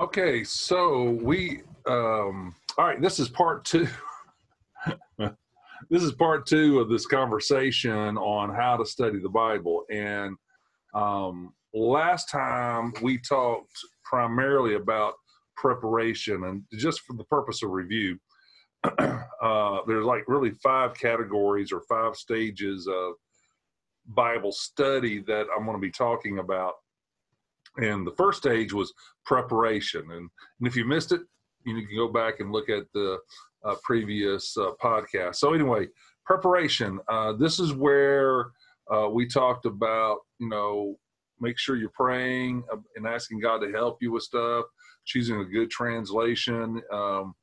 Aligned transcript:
Okay, 0.00 0.44
so 0.44 1.10
we 1.22 1.60
um 1.86 2.54
all 2.78 2.86
right, 2.86 3.02
this 3.02 3.18
is 3.18 3.28
part 3.28 3.66
2. 3.66 3.86
this 5.90 6.02
is 6.02 6.12
part 6.12 6.46
2 6.46 6.80
of 6.80 6.88
this 6.88 7.04
conversation 7.04 8.16
on 8.16 8.48
how 8.48 8.78
to 8.78 8.86
study 8.86 9.20
the 9.20 9.28
Bible 9.28 9.84
and 9.90 10.36
um 10.94 11.52
last 11.74 12.30
time 12.30 12.94
we 13.02 13.18
talked 13.18 13.72
primarily 14.02 14.76
about 14.76 15.12
preparation 15.54 16.44
and 16.44 16.62
just 16.78 17.00
for 17.00 17.14
the 17.14 17.24
purpose 17.24 17.62
of 17.62 17.68
review 17.68 18.18
uh 18.98 19.80
there's 19.86 20.06
like 20.06 20.24
really 20.28 20.52
five 20.62 20.94
categories 20.94 21.72
or 21.72 21.82
five 21.90 22.16
stages 22.16 22.86
of 22.86 23.12
Bible 24.06 24.50
study 24.50 25.18
that 25.26 25.46
I'm 25.54 25.66
going 25.66 25.76
to 25.76 25.80
be 25.80 25.90
talking 25.90 26.38
about 26.38 26.72
and 27.76 28.06
the 28.06 28.12
first 28.12 28.38
stage 28.38 28.72
was 28.72 28.92
preparation. 29.24 30.02
And, 30.10 30.28
and 30.58 30.66
if 30.66 30.76
you 30.76 30.84
missed 30.84 31.12
it, 31.12 31.20
you 31.64 31.74
can 31.74 31.96
go 31.96 32.08
back 32.08 32.40
and 32.40 32.52
look 32.52 32.68
at 32.68 32.84
the 32.94 33.18
uh, 33.64 33.74
previous 33.82 34.56
uh, 34.56 34.72
podcast. 34.82 35.36
So, 35.36 35.52
anyway, 35.52 35.88
preparation. 36.24 37.00
Uh, 37.08 37.32
this 37.34 37.58
is 37.58 37.74
where 37.74 38.46
uh, 38.92 39.08
we 39.10 39.26
talked 39.26 39.66
about, 39.66 40.18
you 40.38 40.48
know, 40.48 40.96
make 41.40 41.58
sure 41.58 41.76
you're 41.76 41.90
praying 41.90 42.62
and 42.96 43.06
asking 43.06 43.40
God 43.40 43.58
to 43.58 43.70
help 43.72 43.98
you 44.00 44.12
with 44.12 44.22
stuff, 44.22 44.64
choosing 45.06 45.40
a 45.40 45.44
good 45.44 45.70
translation. 45.70 46.82
Um, 46.92 47.34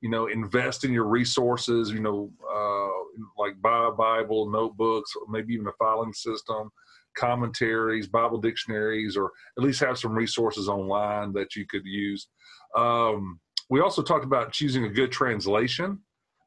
you 0.00 0.08
know, 0.08 0.28
invest 0.28 0.84
in 0.84 0.92
your 0.92 1.04
resources, 1.04 1.90
you 1.90 2.00
know, 2.00 2.30
uh, 2.50 3.42
like 3.42 3.60
buy 3.60 3.88
a 3.88 3.92
Bible, 3.92 4.50
notebooks, 4.50 5.12
maybe 5.28 5.52
even 5.52 5.66
a 5.66 5.72
filing 5.78 6.12
system 6.12 6.70
commentaries, 7.16 8.06
Bible 8.06 8.38
dictionaries, 8.38 9.16
or 9.16 9.30
at 9.58 9.64
least 9.64 9.80
have 9.80 9.98
some 9.98 10.12
resources 10.12 10.68
online 10.68 11.32
that 11.32 11.56
you 11.56 11.66
could 11.66 11.84
use. 11.84 12.28
Um, 12.76 13.40
we 13.68 13.80
also 13.80 14.02
talked 14.02 14.24
about 14.24 14.52
choosing 14.52 14.84
a 14.84 14.88
good 14.88 15.12
translation. 15.12 16.00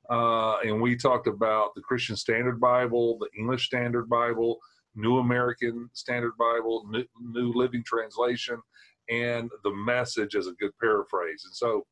Uh, 0.09 0.57
and 0.59 0.81
we 0.81 0.95
talked 0.95 1.27
about 1.27 1.73
the 1.75 1.81
Christian 1.81 2.15
Standard 2.15 2.59
Bible, 2.59 3.17
the 3.19 3.29
English 3.39 3.65
Standard 3.65 4.09
Bible, 4.09 4.59
New 4.95 5.19
American 5.19 5.89
Standard 5.93 6.33
Bible, 6.37 6.85
New, 6.89 7.53
Living 7.53 7.83
Translation, 7.85 8.57
and 9.09 9.49
the 9.63 9.73
Message 9.73 10.35
as 10.35 10.47
a 10.47 10.53
good 10.53 10.71
paraphrase. 10.79 11.43
And 11.45 11.55
so 11.55 11.85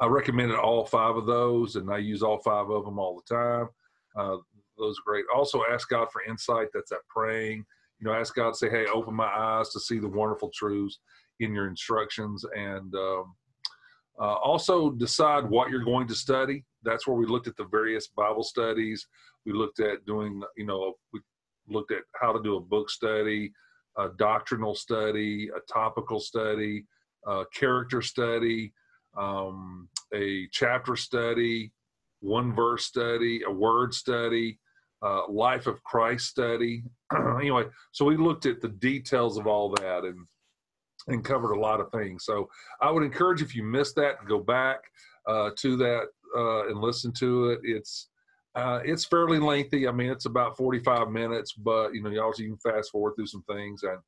I 0.00 0.06
recommended 0.06 0.58
all 0.58 0.86
five 0.86 1.16
of 1.16 1.26
those, 1.26 1.76
and 1.76 1.90
I 1.92 1.98
use 1.98 2.22
all 2.22 2.38
five 2.38 2.70
of 2.70 2.84
them 2.84 2.98
all 2.98 3.20
the 3.20 3.34
time. 3.34 3.68
Uh, 4.16 4.36
those 4.78 4.96
are 4.98 5.10
great. 5.10 5.24
Also, 5.34 5.62
ask 5.70 5.88
God 5.88 6.08
for 6.12 6.22
insight. 6.22 6.68
That's 6.72 6.90
that 6.90 7.00
praying. 7.08 7.64
You 7.98 8.06
know, 8.06 8.14
ask 8.14 8.34
God, 8.34 8.54
say, 8.56 8.70
hey, 8.70 8.86
open 8.86 9.14
my 9.14 9.26
eyes 9.26 9.70
to 9.70 9.80
see 9.80 9.98
the 9.98 10.08
wonderful 10.08 10.50
truths 10.54 11.00
in 11.40 11.52
your 11.52 11.66
instructions. 11.66 12.44
And 12.56 12.94
um, 12.94 13.34
uh, 14.20 14.34
also 14.34 14.90
decide 14.90 15.48
what 15.48 15.70
you're 15.70 15.84
going 15.84 16.06
to 16.08 16.14
study. 16.14 16.64
That's 16.82 17.06
where 17.06 17.16
we 17.16 17.26
looked 17.26 17.48
at 17.48 17.56
the 17.56 17.66
various 17.66 18.08
Bible 18.08 18.44
studies. 18.44 19.06
We 19.44 19.52
looked 19.52 19.80
at 19.80 20.04
doing, 20.06 20.42
you 20.56 20.66
know, 20.66 20.94
we 21.12 21.20
looked 21.68 21.92
at 21.92 22.02
how 22.20 22.32
to 22.32 22.42
do 22.42 22.56
a 22.56 22.60
book 22.60 22.90
study, 22.90 23.52
a 23.96 24.08
doctrinal 24.16 24.74
study, 24.74 25.50
a 25.56 25.60
topical 25.72 26.20
study, 26.20 26.84
a 27.26 27.44
character 27.52 28.00
study, 28.00 28.72
um, 29.16 29.88
a 30.14 30.46
chapter 30.52 30.96
study, 30.96 31.72
one 32.20 32.54
verse 32.54 32.84
study, 32.84 33.42
a 33.46 33.50
word 33.50 33.94
study, 33.94 34.58
uh, 35.02 35.28
Life 35.28 35.66
of 35.66 35.82
Christ 35.84 36.26
study. 36.26 36.82
anyway, 37.40 37.64
so 37.92 38.04
we 38.04 38.16
looked 38.16 38.46
at 38.46 38.60
the 38.60 38.68
details 38.68 39.38
of 39.38 39.46
all 39.46 39.70
that 39.70 40.04
and 40.04 40.26
and 41.06 41.24
covered 41.24 41.52
a 41.52 41.60
lot 41.60 41.80
of 41.80 41.90
things. 41.90 42.24
So 42.24 42.50
I 42.82 42.90
would 42.90 43.02
encourage 43.02 43.40
if 43.40 43.54
you 43.54 43.62
missed 43.62 43.96
that, 43.96 44.24
go 44.26 44.38
back 44.38 44.80
uh, 45.26 45.50
to 45.56 45.76
that 45.76 46.06
uh, 46.36 46.68
and 46.68 46.80
listen 46.80 47.12
to 47.14 47.50
it. 47.50 47.60
It's 47.62 48.08
uh, 48.54 48.80
it's 48.84 49.04
fairly 49.04 49.38
lengthy. 49.38 49.86
I 49.86 49.92
mean, 49.92 50.10
it's 50.10 50.26
about 50.26 50.56
45 50.56 51.10
minutes, 51.10 51.52
but 51.52 51.94
you 51.94 52.02
know, 52.02 52.22
also 52.22 52.42
can 52.42 52.58
fast 52.58 52.90
forward 52.90 53.14
through 53.14 53.26
some 53.26 53.44
things. 53.44 53.82
And 53.84 53.98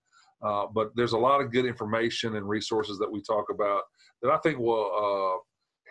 uh, 0.43 0.67
but 0.73 0.91
there's 0.97 1.13
a 1.13 1.19
lot 1.19 1.41
of 1.41 1.53
good 1.53 1.67
information 1.67 2.37
and 2.37 2.49
resources 2.49 2.99
that 2.99 3.11
we 3.11 3.23
talk 3.23 3.47
about 3.51 3.83
that 4.23 4.31
I 4.31 4.39
think 4.39 4.59
will 4.59 4.91
uh, 5.37 5.39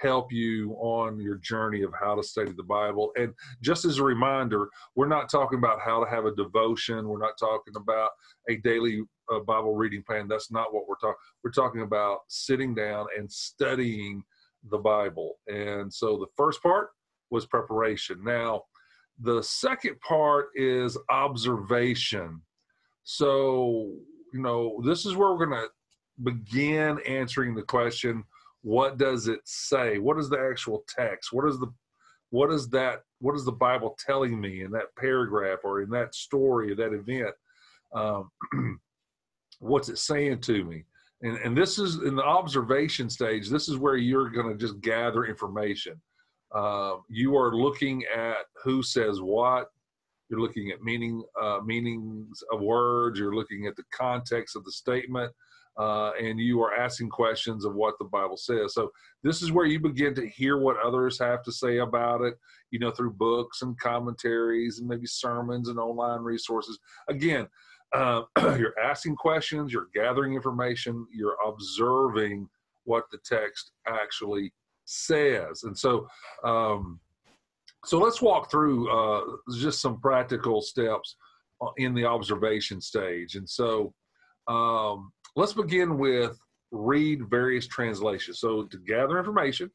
help 0.02 0.32
you 0.32 0.74
on 0.80 1.20
your 1.20 1.36
journey 1.36 1.82
of 1.82 1.94
how 2.00 2.16
to 2.16 2.24
study 2.24 2.52
the 2.52 2.64
Bible. 2.64 3.12
And 3.18 3.34
just 3.62 3.86
as 3.86 3.98
a 3.98 4.04
reminder, 4.04 4.70
we're 4.96 5.08
not 5.08 5.30
talking 5.30 5.60
about 5.60 5.80
how 5.82 6.04
to 6.04 6.10
have 6.10 6.26
a 6.26 6.36
devotion. 6.36 7.08
We're 7.08 7.20
not 7.20 7.38
talking 7.40 7.74
about 7.76 8.12
a 8.50 8.58
daily 8.58 9.02
uh, 9.32 9.40
Bible 9.40 9.76
reading 9.76 10.04
plan. 10.04 10.28
That's 10.28 10.52
not 10.52 10.74
what 10.74 10.88
we're 10.88 10.96
talking. 10.96 11.20
We're 11.44 11.52
talking 11.52 11.82
about 11.82 12.20
sitting 12.28 12.74
down 12.74 13.08
and 13.18 13.32
studying 13.32 14.24
the 14.70 14.78
Bible. 14.78 15.36
And 15.48 15.94
so 15.94 16.18
the 16.18 16.28
first 16.36 16.62
part 16.62 16.90
was 17.30 17.46
preparation. 17.46 18.24
Now, 18.24 18.64
the 19.22 19.44
second 19.44 20.00
part 20.00 20.50
is 20.56 20.98
observation. 21.10 22.42
So, 23.04 23.92
you 24.34 24.42
know, 24.42 24.82
this 24.86 25.06
is 25.06 25.16
where 25.16 25.32
we're 25.32 25.46
going 25.46 25.62
to 25.62 25.70
begin 26.24 27.00
answering 27.08 27.56
the 27.56 27.64
question 27.64 28.24
what 28.62 28.98
does 28.98 29.28
it 29.28 29.40
say? 29.46 29.98
What 30.00 30.18
is 30.18 30.30
the 30.30 30.40
actual 30.40 30.84
text? 30.88 31.32
What 31.32 31.48
is 31.48 31.60
the 31.60 31.72
what 32.32 32.52
is 32.52 32.70
that 32.70 33.02
what 33.20 33.36
is 33.36 33.44
the 33.46 33.52
bible 33.52 33.98
telling 34.06 34.40
me 34.40 34.64
in 34.64 34.72
that 34.72 34.96
paragraph 34.98 35.60
or 35.64 35.82
in 35.82 35.90
that 35.92 36.14
story 36.14 36.72
or 36.72 36.76
that 36.76 36.94
event? 36.94 37.34
Um, 37.94 38.30
what's 39.60 39.90
it 39.90 39.98
saying 39.98 40.42
to 40.42 40.64
me? 40.64 40.84
And 41.22 41.38
and 41.38 41.58
this 41.58 41.80
is 41.80 41.96
in 42.04 42.16
the 42.16 42.24
observation 42.24 43.10
stage 43.10 43.50
this 43.50 43.68
is 43.68 43.78
where 43.78 43.98
you're 43.98 44.30
going 44.30 44.50
to 44.50 44.58
just 44.58 44.80
gather 44.82 45.26
information. 45.26 46.00
Uh, 46.54 46.96
you 47.08 47.36
are 47.38 47.56
looking 47.56 48.04
at 48.16 48.46
who 48.64 48.84
says 48.84 49.22
what. 49.22 49.70
You're 50.30 50.42
looking 50.42 50.70
at 50.70 50.84
meaning 50.84 51.24
uh, 51.42 51.60
meanings 51.66 52.44
of 52.52 52.62
words. 52.62 53.20
You're 53.20 53.36
looking 53.36 53.66
at 53.66 53.76
the 53.76 53.84
context 53.92 54.56
of 54.56 54.64
the 54.64 54.72
statement 54.72 55.32
uh, 55.80 56.12
and 56.22 56.40
you 56.40 56.62
are 56.62 56.76
asking 56.76 57.10
questions 57.10 57.64
of 57.64 57.74
what 57.74 57.98
the 58.00 58.06
Bible 58.06 58.36
says. 58.36 58.74
So 58.74 58.92
this 59.24 59.42
is 59.42 59.52
where 59.52 59.66
you 59.66 59.80
begin 59.80 60.14
to 60.16 60.28
hear 60.28 60.58
what 60.58 60.78
others 60.86 61.18
have 61.20 61.42
to 61.44 61.54
say 61.54 61.78
about 61.78 62.22
it, 62.22 62.36
you 62.70 62.80
know, 62.80 62.92
through 62.92 63.14
books 63.14 63.62
and 63.62 63.80
commentaries 63.80 64.80
and 64.80 64.90
maybe 64.90 65.08
sermons 65.08 65.70
and 65.70 65.80
online 65.80 66.22
resources. 66.22 66.78
Again, 67.08 67.48
uh, 67.94 68.24
you're 68.58 68.78
asking 68.78 69.16
questions, 69.16 69.72
you're 69.72 69.88
gathering 69.96 70.34
information, 70.34 71.08
you're 71.14 71.38
observing 71.48 72.50
what 72.84 73.06
the 73.10 73.20
text 73.26 73.72
actually 73.88 74.54
says, 74.86 75.64
and 75.64 75.78
so. 75.78 76.08
Um, 76.44 77.00
so 77.86 77.98
let's 77.98 78.22
walk 78.22 78.52
through 78.52 78.92
uh, 78.92 79.38
just 79.58 79.80
some 79.80 80.02
practical 80.02 80.62
steps 80.62 81.16
uh, 81.62 81.70
in 81.78 81.94
the 81.94 82.04
observation 82.04 82.82
stage. 82.82 83.36
And 83.36 83.50
so, 83.50 83.94
um, 84.50 85.14
let's 85.40 85.54
begin 85.54 85.98
with 85.98 86.38
read 86.72 87.30
various 87.30 87.66
translations. 87.66 88.42
So 88.42 88.64
to 88.64 88.78
gather 88.78 89.18
information, 89.18 89.72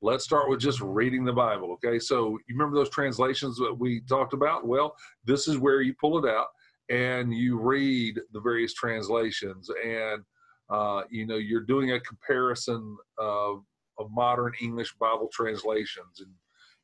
let's 0.00 0.24
start 0.24 0.48
with 0.48 0.60
just 0.60 0.80
reading 0.80 1.24
the 1.24 1.32
Bible. 1.32 1.72
Okay, 1.74 1.98
so 1.98 2.38
you 2.48 2.54
remember 2.56 2.74
those 2.76 2.88
translations 2.88 3.58
that 3.58 3.76
we 3.78 4.00
talked 4.08 4.32
about? 4.32 4.66
Well, 4.66 4.96
this 5.24 5.46
is 5.46 5.58
where 5.58 5.82
you 5.82 5.94
pull 6.00 6.24
it 6.24 6.28
out 6.28 6.46
and 6.88 7.34
you 7.34 7.60
read 7.60 8.18
the 8.32 8.40
various 8.40 8.72
translations, 8.72 9.68
and 9.84 10.22
uh, 10.70 11.02
you 11.10 11.26
know 11.26 11.36
you're 11.36 11.60
doing 11.60 11.92
a 11.92 12.00
comparison 12.00 12.96
of, 13.18 13.62
of 13.98 14.10
modern 14.10 14.52
English 14.62 14.94
Bible 14.98 15.28
translations, 15.32 16.20
and 16.20 16.30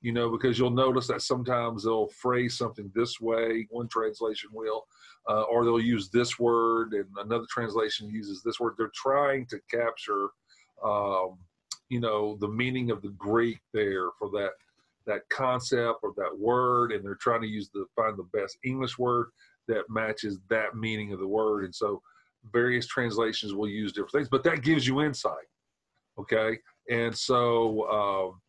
you 0.02 0.12
know, 0.12 0.30
because 0.30 0.58
you'll 0.58 0.70
notice 0.70 1.06
that 1.08 1.22
sometimes 1.22 1.84
they'll 1.84 2.08
phrase 2.08 2.56
something 2.56 2.90
this 2.94 3.20
way, 3.20 3.66
one 3.70 3.88
translation 3.88 4.48
will, 4.52 4.86
uh, 5.28 5.42
or 5.42 5.64
they'll 5.64 5.80
use 5.80 6.08
this 6.08 6.38
word 6.38 6.94
and 6.94 7.06
another 7.18 7.44
translation 7.50 8.08
uses 8.08 8.42
this 8.42 8.58
word. 8.58 8.74
They're 8.78 8.90
trying 8.94 9.46
to 9.46 9.60
capture, 9.70 10.28
um, 10.82 11.38
you 11.90 12.00
know, 12.00 12.36
the 12.40 12.48
meaning 12.48 12.90
of 12.90 13.02
the 13.02 13.10
Greek 13.10 13.60
there 13.72 14.08
for 14.18 14.30
that 14.30 14.50
that 15.06 15.28
concept 15.28 16.00
or 16.02 16.12
that 16.16 16.38
word, 16.38 16.92
and 16.92 17.04
they're 17.04 17.14
trying 17.16 17.40
to 17.40 17.48
use 17.48 17.68
the 17.72 17.84
find 17.96 18.16
the 18.16 18.28
best 18.38 18.58
English 18.64 18.98
word 18.98 19.30
that 19.66 19.88
matches 19.88 20.38
that 20.48 20.76
meaning 20.76 21.12
of 21.12 21.18
the 21.18 21.26
word. 21.26 21.64
And 21.64 21.74
so, 21.74 22.00
various 22.52 22.86
translations 22.86 23.54
will 23.54 23.68
use 23.68 23.92
different 23.92 24.12
things, 24.12 24.28
but 24.28 24.44
that 24.44 24.62
gives 24.62 24.86
you 24.86 25.02
insight. 25.02 25.48
Okay, 26.18 26.58
and 26.88 27.14
so. 27.16 27.90
Um, 27.90 28.40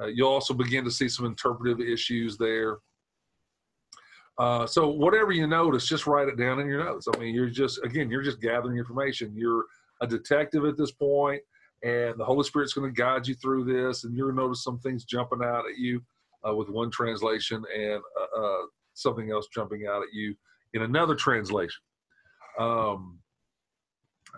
uh, 0.00 0.06
you'll 0.06 0.28
also 0.28 0.54
begin 0.54 0.84
to 0.84 0.90
see 0.90 1.08
some 1.08 1.26
interpretive 1.26 1.80
issues 1.80 2.36
there. 2.38 2.78
Uh, 4.38 4.66
so 4.66 4.88
whatever 4.88 5.30
you 5.30 5.46
notice, 5.46 5.86
just 5.86 6.06
write 6.06 6.28
it 6.28 6.38
down 6.38 6.58
in 6.58 6.66
your 6.66 6.84
notes. 6.84 7.06
I 7.14 7.18
mean, 7.18 7.34
you're 7.34 7.50
just 7.50 7.78
again, 7.84 8.10
you're 8.10 8.22
just 8.22 8.40
gathering 8.40 8.78
information. 8.78 9.34
You're 9.36 9.66
a 10.00 10.06
detective 10.06 10.64
at 10.64 10.76
this 10.76 10.90
point, 10.90 11.42
and 11.82 12.18
the 12.18 12.24
Holy 12.24 12.42
Spirit's 12.42 12.72
going 12.72 12.92
to 12.92 13.00
guide 13.00 13.26
you 13.26 13.34
through 13.34 13.64
this, 13.64 14.04
and 14.04 14.16
to 14.16 14.32
notice 14.32 14.64
some 14.64 14.78
things 14.78 15.04
jumping 15.04 15.44
out 15.44 15.64
at 15.70 15.76
you 15.76 16.00
uh, 16.48 16.54
with 16.54 16.68
one 16.70 16.90
translation, 16.90 17.62
and 17.76 18.02
uh, 18.20 18.40
uh, 18.40 18.62
something 18.94 19.30
else 19.30 19.48
jumping 19.54 19.86
out 19.86 20.02
at 20.02 20.12
you 20.12 20.34
in 20.74 20.82
another 20.82 21.14
translation. 21.14 21.82
Um, 22.58 23.18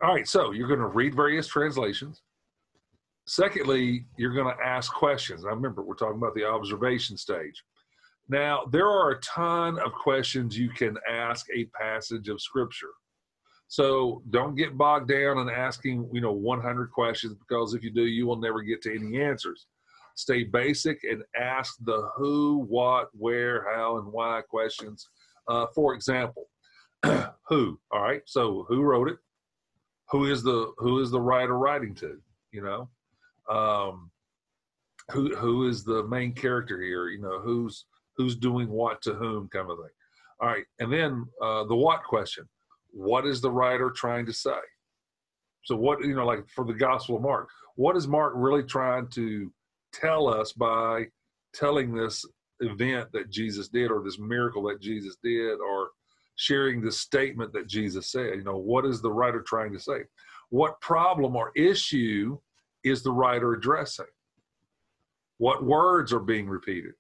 All 0.03 0.13
right, 0.13 0.27
so 0.27 0.51
you're 0.51 0.69
going 0.69 0.81
to 0.81 0.87
read 0.87 1.15
various 1.15 1.47
translations. 1.47 2.23
Secondly, 3.27 4.07
you're 4.17 4.35
going 4.35 4.55
to 4.55 4.65
ask 4.65 4.93
questions. 4.93 5.45
I 5.45 5.51
remember 5.51 5.83
we're 5.83 5.95
talking 5.95 6.19
about 6.19 6.35
the 6.35 6.45
observation 6.45 7.17
stage. 7.17 7.63
Now, 8.29 8.65
there 8.71 8.89
are 8.89 9.13
a 9.13 9.21
ton 9.21 9.79
of 9.79 9.93
questions 9.93 10.59
you 10.59 10.71
can 10.71 10.97
ask 11.11 11.47
a 11.55 11.65
passage 11.79 12.29
of 12.29 12.41
scripture. 12.41 12.91
So 13.69 14.23
don't 14.31 14.55
get 14.55 14.79
bogged 14.79 15.09
down 15.09 15.39
in 15.39 15.49
asking, 15.49 16.09
you 16.13 16.21
know, 16.21 16.33
100 16.33 16.91
questions 16.91 17.35
because 17.35 17.75
if 17.75 17.83
you 17.83 17.91
do, 17.91 18.05
you 18.05 18.27
will 18.27 18.37
never 18.37 18.63
get 18.63 18.83
to 18.83 18.95
any 18.95 19.21
answers. 19.21 19.67
Stay 20.17 20.45
basic 20.45 21.03
and 21.05 21.23
ask 21.39 21.77
the 21.85 22.09
who, 22.17 22.65
what, 22.69 23.09
where, 23.13 23.67
how, 23.75 23.99
and 23.99 24.07
why 24.13 24.43
questions. 24.49 25.09
Uh, 25.49 25.67
for 25.75 25.95
example, 25.95 26.49
who? 27.49 27.79
All 27.91 28.03
right. 28.03 28.23
So 28.27 28.65
who 28.69 28.83
wrote 28.83 29.09
it? 29.09 29.17
Who 30.11 30.27
is 30.27 30.43
the 30.43 30.73
who 30.79 31.01
is 31.01 31.11
the 31.11 31.21
writer 31.21 31.59
writing 31.59 31.95
to? 31.97 32.21
You 32.53 32.63
know, 32.63 32.89
um, 33.51 34.11
who 35.11 35.35
who 35.37 35.69
is 35.69 35.85
the 35.85 36.05
main 36.05 36.33
character 36.33 36.81
here? 36.81 37.09
You 37.09 37.21
know, 37.21 37.41
who's 37.41 37.87
who's 38.17 38.37
doing 38.37 38.69
what 38.69 39.03
to 39.03 39.15
whom, 39.15 39.49
kind 39.49 39.71
of 39.71 39.79
thing. 39.79 39.89
All 40.41 40.49
right, 40.49 40.65
and 40.79 40.93
then 40.93 41.27
uh, 41.43 41.65
the 41.65 41.77
what 41.77 42.05
question: 42.05 42.49
What 42.91 43.27
is 43.27 43.41
the 43.41 43.51
writer 43.51 43.91
trying 43.91 44.27
to 44.27 44.33
say? 44.33 44.61
So 45.65 45.77
what 45.77 46.01
you 46.01 46.15
know, 46.15 46.27
like 46.27 46.49
for 46.49 46.65
the 46.65 46.75
Gospel 46.75 47.17
of 47.17 47.23
Mark, 47.23 47.49
what 47.77 47.97
is 47.97 48.07
Mark 48.07 48.35
really 48.37 48.63
trying 48.63 49.09
to 49.09 49.53
tell 49.93 50.29
us 50.29 50.53
by 50.53 51.07
telling 51.55 51.95
this 51.95 52.25
event 52.61 53.11
that 53.13 53.31
Jesus 53.31 53.69
did, 53.69 53.91
or 53.91 54.03
this 54.03 54.19
miracle 54.19 54.63
that 54.65 54.81
Jesus 54.81 55.17
did, 55.23 55.59
or 55.61 55.89
sharing 56.37 56.83
the 56.83 56.93
statement 56.93 57.53
that 57.53 57.67
Jesus 57.67 58.11
said? 58.11 58.37
You 58.37 58.45
know, 58.45 58.57
what 58.57 58.85
is 58.85 59.01
the 59.01 59.13
writer 59.13 59.43
trying 59.43 59.73
to 59.73 59.81
say? 59.81 60.05
What 60.51 60.81
problem 60.81 61.37
or 61.37 61.53
issue 61.57 62.39
is 62.85 63.03
the 63.03 63.13
writer 63.13 63.55
addressing? 63.55 64.07
What 65.39 65.65
words 65.65 66.13
are 66.13 66.21
being 66.21 66.49
repeated? 66.49 66.93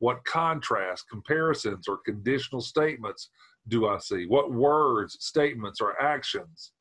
What 0.00 0.24
contrast, 0.24 1.04
comparisons, 1.10 1.88
or 1.88 1.98
conditional 1.98 2.60
statements 2.60 3.30
do 3.68 3.86
I 3.86 3.98
see? 3.98 4.26
What 4.26 4.52
words, 4.52 5.16
statements, 5.20 5.80
or 5.80 6.00
actions, 6.00 6.72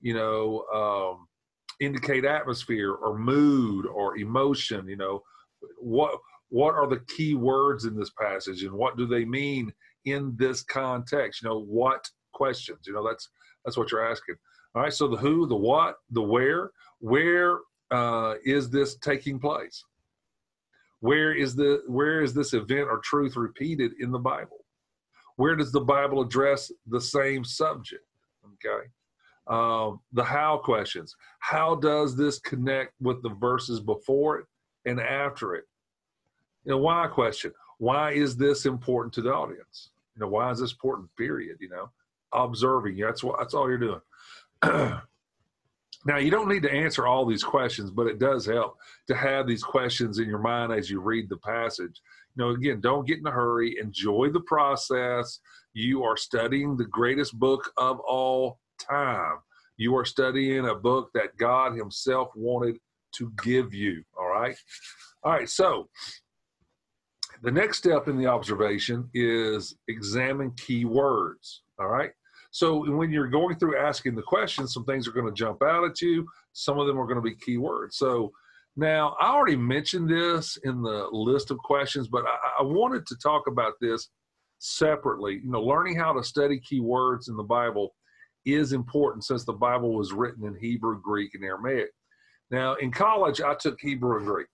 you 0.00 0.14
know, 0.14 0.64
um, 0.74 1.26
indicate 1.80 2.24
atmosphere 2.24 2.92
or 2.92 3.18
mood 3.18 3.86
or 3.86 4.18
emotion? 4.18 4.86
You 4.88 4.96
know, 4.96 5.22
what 5.78 6.18
what 6.48 6.74
are 6.74 6.86
the 6.86 7.00
key 7.08 7.34
words 7.34 7.86
in 7.86 7.96
this 7.96 8.10
passage, 8.10 8.62
and 8.62 8.72
what 8.72 8.96
do 8.96 9.06
they 9.06 9.24
mean 9.24 9.72
in 10.04 10.34
this 10.36 10.62
context? 10.62 11.42
You 11.42 11.48
know, 11.48 11.60
what 11.62 12.08
questions? 12.32 12.86
You 12.86 12.92
know, 12.92 13.06
that's 13.06 13.28
that's 13.64 13.76
what 13.76 13.90
you're 13.90 14.08
asking. 14.08 14.36
All 14.74 14.82
right. 14.82 14.92
So 14.92 15.08
the 15.08 15.16
who, 15.16 15.46
the 15.46 15.56
what, 15.56 15.96
the 16.10 16.22
where. 16.22 16.70
Where 17.00 17.58
uh, 17.90 18.34
is 18.44 18.70
this 18.70 18.96
taking 18.96 19.38
place? 19.38 19.84
Where 21.00 21.32
is 21.32 21.54
the 21.54 21.82
where 21.86 22.22
is 22.22 22.34
this 22.34 22.52
event 22.52 22.88
or 22.88 22.98
truth 22.98 23.36
repeated 23.36 23.92
in 24.00 24.10
the 24.10 24.18
Bible? 24.18 24.64
Where 25.36 25.54
does 25.54 25.70
the 25.70 25.80
Bible 25.80 26.22
address 26.22 26.72
the 26.86 27.00
same 27.00 27.44
subject? 27.44 28.04
Okay. 28.54 28.88
Um, 29.46 30.00
the 30.12 30.24
how 30.24 30.56
questions. 30.56 31.14
How 31.38 31.76
does 31.76 32.16
this 32.16 32.40
connect 32.40 32.94
with 33.00 33.22
the 33.22 33.28
verses 33.28 33.78
before 33.78 34.38
it 34.38 34.46
and 34.86 35.00
after 35.00 35.54
it? 35.54 35.64
You 36.64 36.72
know, 36.72 36.78
why 36.78 37.06
question? 37.06 37.52
Why 37.78 38.12
is 38.12 38.36
this 38.36 38.66
important 38.66 39.12
to 39.14 39.22
the 39.22 39.32
audience? 39.32 39.90
You 40.16 40.22
know, 40.22 40.28
why 40.28 40.50
is 40.50 40.58
this 40.58 40.72
important? 40.72 41.10
Period. 41.16 41.58
You 41.60 41.68
know, 41.68 41.90
observing. 42.32 42.96
That's 42.96 43.22
what. 43.22 43.38
That's 43.38 43.54
all 43.54 43.68
you're 43.68 43.78
doing. 43.78 44.00
Now, 46.06 46.18
you 46.18 46.30
don't 46.30 46.48
need 46.48 46.62
to 46.62 46.72
answer 46.72 47.08
all 47.08 47.26
these 47.26 47.42
questions, 47.42 47.90
but 47.90 48.06
it 48.06 48.20
does 48.20 48.46
help 48.46 48.76
to 49.08 49.16
have 49.16 49.48
these 49.48 49.64
questions 49.64 50.20
in 50.20 50.28
your 50.28 50.38
mind 50.38 50.72
as 50.72 50.88
you 50.88 51.00
read 51.00 51.28
the 51.28 51.36
passage. 51.38 52.00
You 52.36 52.44
know, 52.44 52.50
again, 52.50 52.80
don't 52.80 53.06
get 53.06 53.18
in 53.18 53.26
a 53.26 53.30
hurry. 53.32 53.76
Enjoy 53.80 54.30
the 54.32 54.40
process. 54.40 55.40
You 55.74 56.04
are 56.04 56.16
studying 56.16 56.76
the 56.76 56.86
greatest 56.86 57.36
book 57.36 57.72
of 57.76 57.98
all 58.06 58.60
time. 58.78 59.38
You 59.78 59.96
are 59.96 60.04
studying 60.04 60.68
a 60.68 60.76
book 60.76 61.10
that 61.14 61.36
God 61.38 61.76
Himself 61.76 62.28
wanted 62.36 62.76
to 63.16 63.32
give 63.42 63.74
you. 63.74 64.04
All 64.16 64.28
right. 64.28 64.56
All 65.24 65.32
right. 65.32 65.48
So, 65.48 65.88
the 67.42 67.50
next 67.50 67.78
step 67.78 68.06
in 68.06 68.16
the 68.16 68.26
observation 68.26 69.10
is 69.12 69.74
examine 69.88 70.52
key 70.52 70.84
words. 70.84 71.62
All 71.80 71.88
right. 71.88 72.12
So 72.56 72.90
when 72.90 73.10
you're 73.10 73.28
going 73.28 73.58
through 73.58 73.76
asking 73.76 74.14
the 74.14 74.22
questions, 74.22 74.72
some 74.72 74.86
things 74.86 75.06
are 75.06 75.12
going 75.12 75.26
to 75.26 75.32
jump 75.32 75.62
out 75.62 75.84
at 75.84 76.00
you. 76.00 76.26
Some 76.54 76.78
of 76.78 76.86
them 76.86 76.98
are 76.98 77.04
going 77.04 77.16
to 77.16 77.20
be 77.20 77.36
keywords. 77.36 77.92
So 77.92 78.32
now 78.76 79.14
I 79.20 79.26
already 79.26 79.56
mentioned 79.56 80.08
this 80.08 80.56
in 80.64 80.80
the 80.80 81.06
list 81.12 81.50
of 81.50 81.58
questions, 81.58 82.08
but 82.08 82.24
I, 82.24 82.60
I 82.60 82.62
wanted 82.62 83.04
to 83.08 83.16
talk 83.18 83.46
about 83.46 83.74
this 83.82 84.08
separately. 84.58 85.34
You 85.44 85.50
know, 85.50 85.60
learning 85.60 85.96
how 85.96 86.14
to 86.14 86.24
study 86.24 86.58
keywords 86.58 87.28
in 87.28 87.36
the 87.36 87.42
Bible 87.42 87.94
is 88.46 88.72
important 88.72 89.24
since 89.24 89.44
the 89.44 89.52
Bible 89.52 89.92
was 89.92 90.14
written 90.14 90.46
in 90.46 90.56
Hebrew, 90.58 90.98
Greek, 91.02 91.34
and 91.34 91.44
Aramaic. 91.44 91.90
Now, 92.50 92.76
in 92.76 92.90
college, 92.90 93.42
I 93.42 93.54
took 93.54 93.78
Hebrew 93.82 94.16
and 94.16 94.26
Greek, 94.26 94.46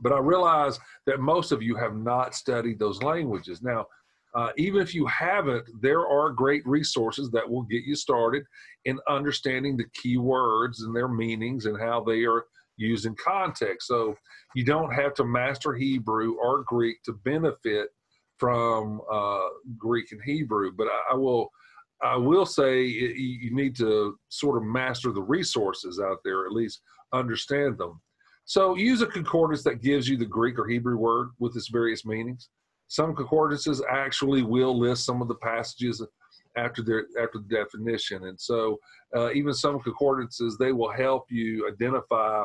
but 0.00 0.10
I 0.10 0.18
realize 0.18 0.80
that 1.06 1.20
most 1.20 1.52
of 1.52 1.62
you 1.62 1.76
have 1.76 1.94
not 1.94 2.34
studied 2.34 2.80
those 2.80 3.04
languages. 3.04 3.62
Now, 3.62 3.86
uh, 4.34 4.50
even 4.56 4.80
if 4.80 4.94
you 4.94 5.06
haven't, 5.06 5.64
there 5.80 6.06
are 6.06 6.30
great 6.30 6.66
resources 6.66 7.30
that 7.30 7.48
will 7.48 7.62
get 7.62 7.84
you 7.84 7.94
started 7.94 8.44
in 8.84 8.98
understanding 9.08 9.76
the 9.76 9.88
key 9.94 10.18
words 10.18 10.82
and 10.82 10.94
their 10.94 11.08
meanings 11.08 11.66
and 11.66 11.80
how 11.80 12.02
they 12.02 12.24
are 12.24 12.44
used 12.76 13.06
in 13.06 13.14
context. 13.16 13.88
So 13.88 14.14
you 14.54 14.64
don't 14.64 14.92
have 14.92 15.14
to 15.14 15.24
master 15.24 15.74
Hebrew 15.74 16.34
or 16.34 16.62
Greek 16.64 17.02
to 17.04 17.12
benefit 17.24 17.88
from 18.38 19.00
uh, 19.10 19.48
Greek 19.76 20.12
and 20.12 20.20
Hebrew. 20.24 20.72
But 20.76 20.88
I, 20.88 21.12
I, 21.12 21.14
will, 21.16 21.50
I 22.02 22.16
will 22.16 22.46
say 22.46 22.84
you 22.84 23.54
need 23.54 23.76
to 23.76 24.16
sort 24.28 24.58
of 24.58 24.62
master 24.64 25.10
the 25.10 25.22
resources 25.22 26.00
out 26.00 26.18
there, 26.24 26.46
at 26.46 26.52
least 26.52 26.80
understand 27.12 27.78
them. 27.78 28.00
So 28.44 28.76
use 28.76 29.02
a 29.02 29.06
concordance 29.06 29.62
that 29.64 29.82
gives 29.82 30.08
you 30.08 30.16
the 30.16 30.24
Greek 30.24 30.58
or 30.58 30.66
Hebrew 30.66 30.96
word 30.96 31.30
with 31.38 31.56
its 31.56 31.68
various 31.68 32.06
meanings. 32.06 32.48
Some 32.88 33.14
concordances 33.14 33.82
actually 33.88 34.42
will 34.42 34.78
list 34.78 35.04
some 35.04 35.20
of 35.20 35.28
the 35.28 35.34
passages 35.36 36.02
after 36.56 36.82
their 36.82 37.04
after 37.22 37.38
the 37.38 37.54
definition, 37.54 38.24
and 38.24 38.40
so 38.40 38.78
uh, 39.14 39.30
even 39.32 39.52
some 39.52 39.78
concordances 39.80 40.56
they 40.56 40.72
will 40.72 40.90
help 40.90 41.30
you 41.30 41.68
identify 41.68 42.44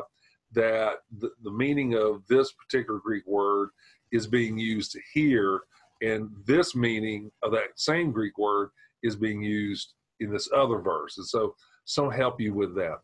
that 0.52 0.98
the, 1.18 1.30
the 1.42 1.50
meaning 1.50 1.94
of 1.94 2.22
this 2.28 2.52
particular 2.52 3.00
Greek 3.00 3.26
word 3.26 3.70
is 4.12 4.26
being 4.26 4.58
used 4.58 4.96
here, 5.14 5.62
and 6.02 6.30
this 6.46 6.76
meaning 6.76 7.32
of 7.42 7.50
that 7.52 7.70
same 7.76 8.12
Greek 8.12 8.38
word 8.38 8.68
is 9.02 9.16
being 9.16 9.42
used 9.42 9.94
in 10.20 10.30
this 10.30 10.48
other 10.54 10.78
verse, 10.78 11.16
and 11.16 11.26
so 11.26 11.54
some 11.86 12.10
help 12.10 12.40
you 12.40 12.54
with 12.54 12.74
that. 12.76 12.98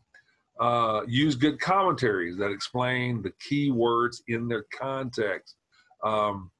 Uh, 0.60 1.00
use 1.08 1.36
good 1.36 1.58
commentaries 1.58 2.36
that 2.36 2.50
explain 2.50 3.22
the 3.22 3.32
key 3.40 3.70
words 3.70 4.22
in 4.28 4.46
their 4.46 4.66
context. 4.78 5.56
Um, 6.04 6.50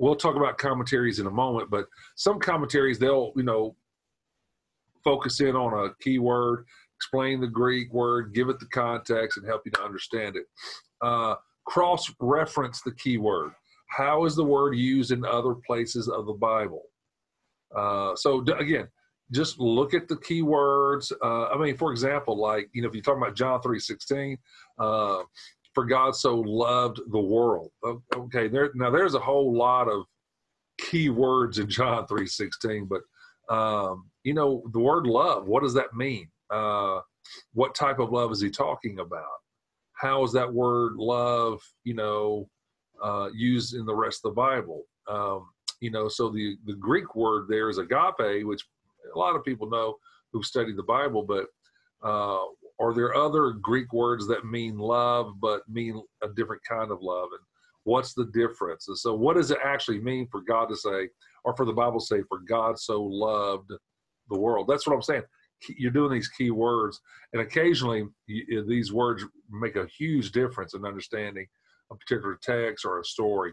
we'll 0.00 0.16
talk 0.16 0.34
about 0.34 0.58
commentaries 0.58 1.20
in 1.20 1.26
a 1.26 1.30
moment, 1.30 1.70
but 1.70 1.86
some 2.16 2.40
commentaries 2.40 2.98
they'll 2.98 3.32
you 3.36 3.44
know 3.44 3.76
focus 5.04 5.40
in 5.40 5.54
on 5.54 5.86
a 5.86 5.94
key 6.02 6.18
word, 6.18 6.64
explain 6.96 7.40
the 7.40 7.46
Greek 7.46 7.92
word, 7.92 8.34
give 8.34 8.48
it 8.48 8.58
the 8.58 8.66
context, 8.66 9.38
and 9.38 9.46
help 9.46 9.62
you 9.64 9.70
to 9.72 9.82
understand 9.82 10.36
it. 10.36 10.46
Uh, 11.00 11.36
Cross 11.66 12.12
reference 12.18 12.82
the 12.82 12.94
key 12.94 13.18
word. 13.18 13.52
How 13.88 14.24
is 14.24 14.34
the 14.34 14.44
word 14.44 14.76
used 14.76 15.12
in 15.12 15.24
other 15.24 15.54
places 15.66 16.08
of 16.08 16.26
the 16.26 16.32
Bible? 16.32 16.82
Uh, 17.76 18.16
so 18.16 18.40
again, 18.58 18.88
just 19.32 19.60
look 19.60 19.94
at 19.94 20.08
the 20.08 20.16
key 20.16 20.42
words. 20.42 21.12
Uh, 21.22 21.46
I 21.46 21.58
mean, 21.58 21.76
for 21.76 21.92
example, 21.92 22.36
like 22.40 22.68
you 22.72 22.82
know, 22.82 22.88
if 22.88 22.94
you're 22.94 23.02
talking 23.02 23.22
about 23.22 23.36
John 23.36 23.60
three 23.62 23.78
sixteen, 23.78 24.38
uh, 24.78 25.22
for 25.80 25.86
God 25.86 26.14
so 26.14 26.36
loved 26.40 27.00
the 27.10 27.18
world. 27.18 27.70
Okay, 28.14 28.48
there 28.48 28.70
now 28.74 28.90
there's 28.90 29.14
a 29.14 29.18
whole 29.18 29.56
lot 29.56 29.88
of 29.88 30.04
key 30.78 31.08
words 31.08 31.58
in 31.58 31.70
John 31.70 32.06
three 32.08 32.26
sixteen, 32.26 32.86
but 32.86 33.00
um, 33.54 34.10
you 34.22 34.34
know 34.34 34.62
the 34.74 34.78
word 34.78 35.06
love. 35.06 35.46
What 35.46 35.62
does 35.62 35.72
that 35.74 35.94
mean? 35.94 36.28
Uh, 36.50 37.00
what 37.54 37.74
type 37.74 37.98
of 37.98 38.12
love 38.12 38.30
is 38.30 38.42
he 38.42 38.50
talking 38.50 38.98
about? 38.98 39.24
How 39.94 40.22
is 40.22 40.32
that 40.32 40.52
word 40.52 40.96
love? 40.96 41.62
You 41.84 41.94
know, 41.94 42.50
uh, 43.02 43.30
used 43.34 43.74
in 43.74 43.86
the 43.86 43.94
rest 43.94 44.20
of 44.22 44.32
the 44.32 44.36
Bible. 44.36 44.82
Um, 45.08 45.48
you 45.80 45.90
know, 45.90 46.08
so 46.08 46.28
the 46.28 46.58
the 46.66 46.74
Greek 46.74 47.16
word 47.16 47.46
there 47.48 47.70
is 47.70 47.78
agape, 47.78 48.44
which 48.44 48.66
a 49.14 49.18
lot 49.18 49.34
of 49.34 49.44
people 49.46 49.70
know 49.70 49.96
who've 50.30 50.44
studied 50.44 50.76
the 50.76 50.82
Bible, 50.82 51.22
but 51.22 51.46
uh, 52.06 52.44
are 52.80 52.94
there 52.94 53.14
other 53.14 53.50
Greek 53.50 53.92
words 53.92 54.26
that 54.28 54.46
mean 54.46 54.78
love 54.78 55.34
but 55.40 55.68
mean 55.68 56.02
a 56.22 56.28
different 56.28 56.62
kind 56.68 56.90
of 56.90 57.02
love? 57.02 57.28
And 57.32 57.40
what's 57.84 58.14
the 58.14 58.26
difference? 58.26 58.88
And 58.88 58.96
so, 58.96 59.14
what 59.14 59.36
does 59.36 59.50
it 59.50 59.58
actually 59.62 60.00
mean 60.00 60.26
for 60.30 60.40
God 60.40 60.68
to 60.70 60.76
say, 60.76 61.08
or 61.44 61.54
for 61.56 61.66
the 61.66 61.72
Bible 61.72 62.00
to 62.00 62.06
say, 62.06 62.22
for 62.28 62.38
God 62.38 62.78
so 62.78 63.02
loved 63.02 63.70
the 64.30 64.38
world? 64.38 64.66
That's 64.68 64.86
what 64.86 64.94
I'm 64.94 65.02
saying. 65.02 65.22
you're 65.68 65.90
doing 65.90 66.12
these 66.12 66.28
key 66.28 66.50
words, 66.50 67.00
and 67.32 67.42
occasionally 67.42 68.06
you, 68.26 68.64
these 68.66 68.92
words 68.92 69.24
make 69.50 69.76
a 69.76 69.86
huge 69.86 70.32
difference 70.32 70.74
in 70.74 70.86
understanding 70.86 71.46
a 71.92 71.96
particular 71.96 72.38
text 72.42 72.84
or 72.84 73.00
a 73.00 73.04
story. 73.04 73.52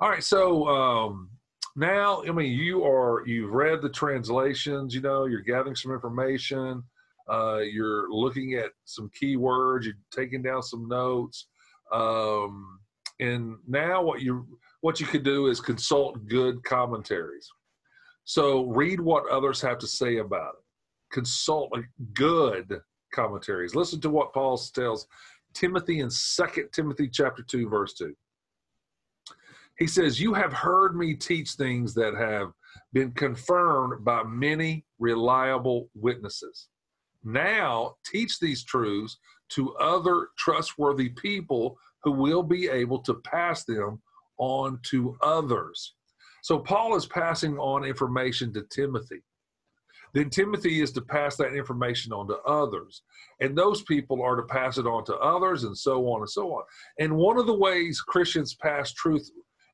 All 0.00 0.08
right, 0.08 0.24
so 0.24 0.66
um, 0.66 1.30
now 1.76 2.22
I 2.26 2.32
mean 2.32 2.52
you 2.52 2.84
are 2.84 3.22
you've 3.26 3.52
read 3.52 3.80
the 3.80 3.90
translations. 3.90 4.92
You 4.92 5.02
know, 5.02 5.26
you're 5.26 5.40
gathering 5.40 5.76
some 5.76 5.92
information. 5.92 6.82
Uh, 7.30 7.58
you're 7.58 8.10
looking 8.10 8.54
at 8.54 8.70
some 8.84 9.10
keywords. 9.20 9.84
You're 9.84 9.94
taking 10.10 10.42
down 10.42 10.62
some 10.62 10.88
notes. 10.88 11.46
Um, 11.92 12.80
and 13.20 13.56
now 13.66 14.02
what 14.02 14.22
you 14.22 14.46
what 14.80 14.98
you 14.98 15.06
could 15.06 15.22
do 15.22 15.48
is 15.48 15.60
consult 15.60 16.26
good 16.26 16.62
commentaries. 16.64 17.48
So 18.24 18.64
read 18.64 19.00
what 19.00 19.28
others 19.28 19.60
have 19.60 19.78
to 19.78 19.86
say 19.86 20.18
about 20.18 20.54
it. 20.54 20.64
Consult 21.12 21.72
good 22.14 22.80
commentaries. 23.12 23.74
Listen 23.74 24.00
to 24.00 24.10
what 24.10 24.32
Paul 24.32 24.56
tells 24.56 25.06
Timothy 25.52 26.00
in 26.00 26.10
Second 26.10 26.70
Timothy 26.72 27.08
chapter 27.08 27.42
2 27.42 27.68
verse 27.68 27.94
2. 27.94 28.14
He 29.78 29.86
says, 29.86 30.20
"You 30.20 30.34
have 30.34 30.52
heard 30.52 30.96
me 30.96 31.14
teach 31.14 31.52
things 31.52 31.94
that 31.94 32.14
have 32.14 32.52
been 32.92 33.12
confirmed 33.12 34.04
by 34.04 34.22
many 34.24 34.84
reliable 34.98 35.90
witnesses. 35.94 36.68
Now 37.22 37.96
teach 38.04 38.38
these 38.38 38.64
truths 38.64 39.18
to 39.50 39.74
other 39.76 40.28
trustworthy 40.38 41.10
people 41.10 41.78
who 42.02 42.12
will 42.12 42.42
be 42.42 42.68
able 42.68 43.02
to 43.02 43.14
pass 43.14 43.64
them 43.64 44.00
on 44.38 44.80
to 44.90 45.16
others." 45.22 45.94
So 46.42 46.58
Paul 46.58 46.96
is 46.96 47.06
passing 47.06 47.58
on 47.58 47.84
information 47.84 48.52
to 48.54 48.62
Timothy. 48.62 49.22
Then 50.12 50.30
Timothy 50.30 50.80
is 50.80 50.92
to 50.92 51.02
pass 51.02 51.36
that 51.36 51.54
information 51.54 52.12
on 52.12 52.26
to 52.28 52.38
others. 52.38 53.02
And 53.40 53.56
those 53.56 53.82
people 53.82 54.22
are 54.22 54.36
to 54.36 54.42
pass 54.42 54.78
it 54.78 54.86
on 54.86 55.04
to 55.04 55.16
others 55.18 55.64
and 55.64 55.76
so 55.76 56.08
on 56.08 56.20
and 56.20 56.30
so 56.30 56.52
on. 56.54 56.64
And 56.98 57.16
one 57.16 57.38
of 57.38 57.46
the 57.46 57.54
ways 57.54 58.00
Christians 58.00 58.54
pass 58.54 58.92
truth 58.92 59.30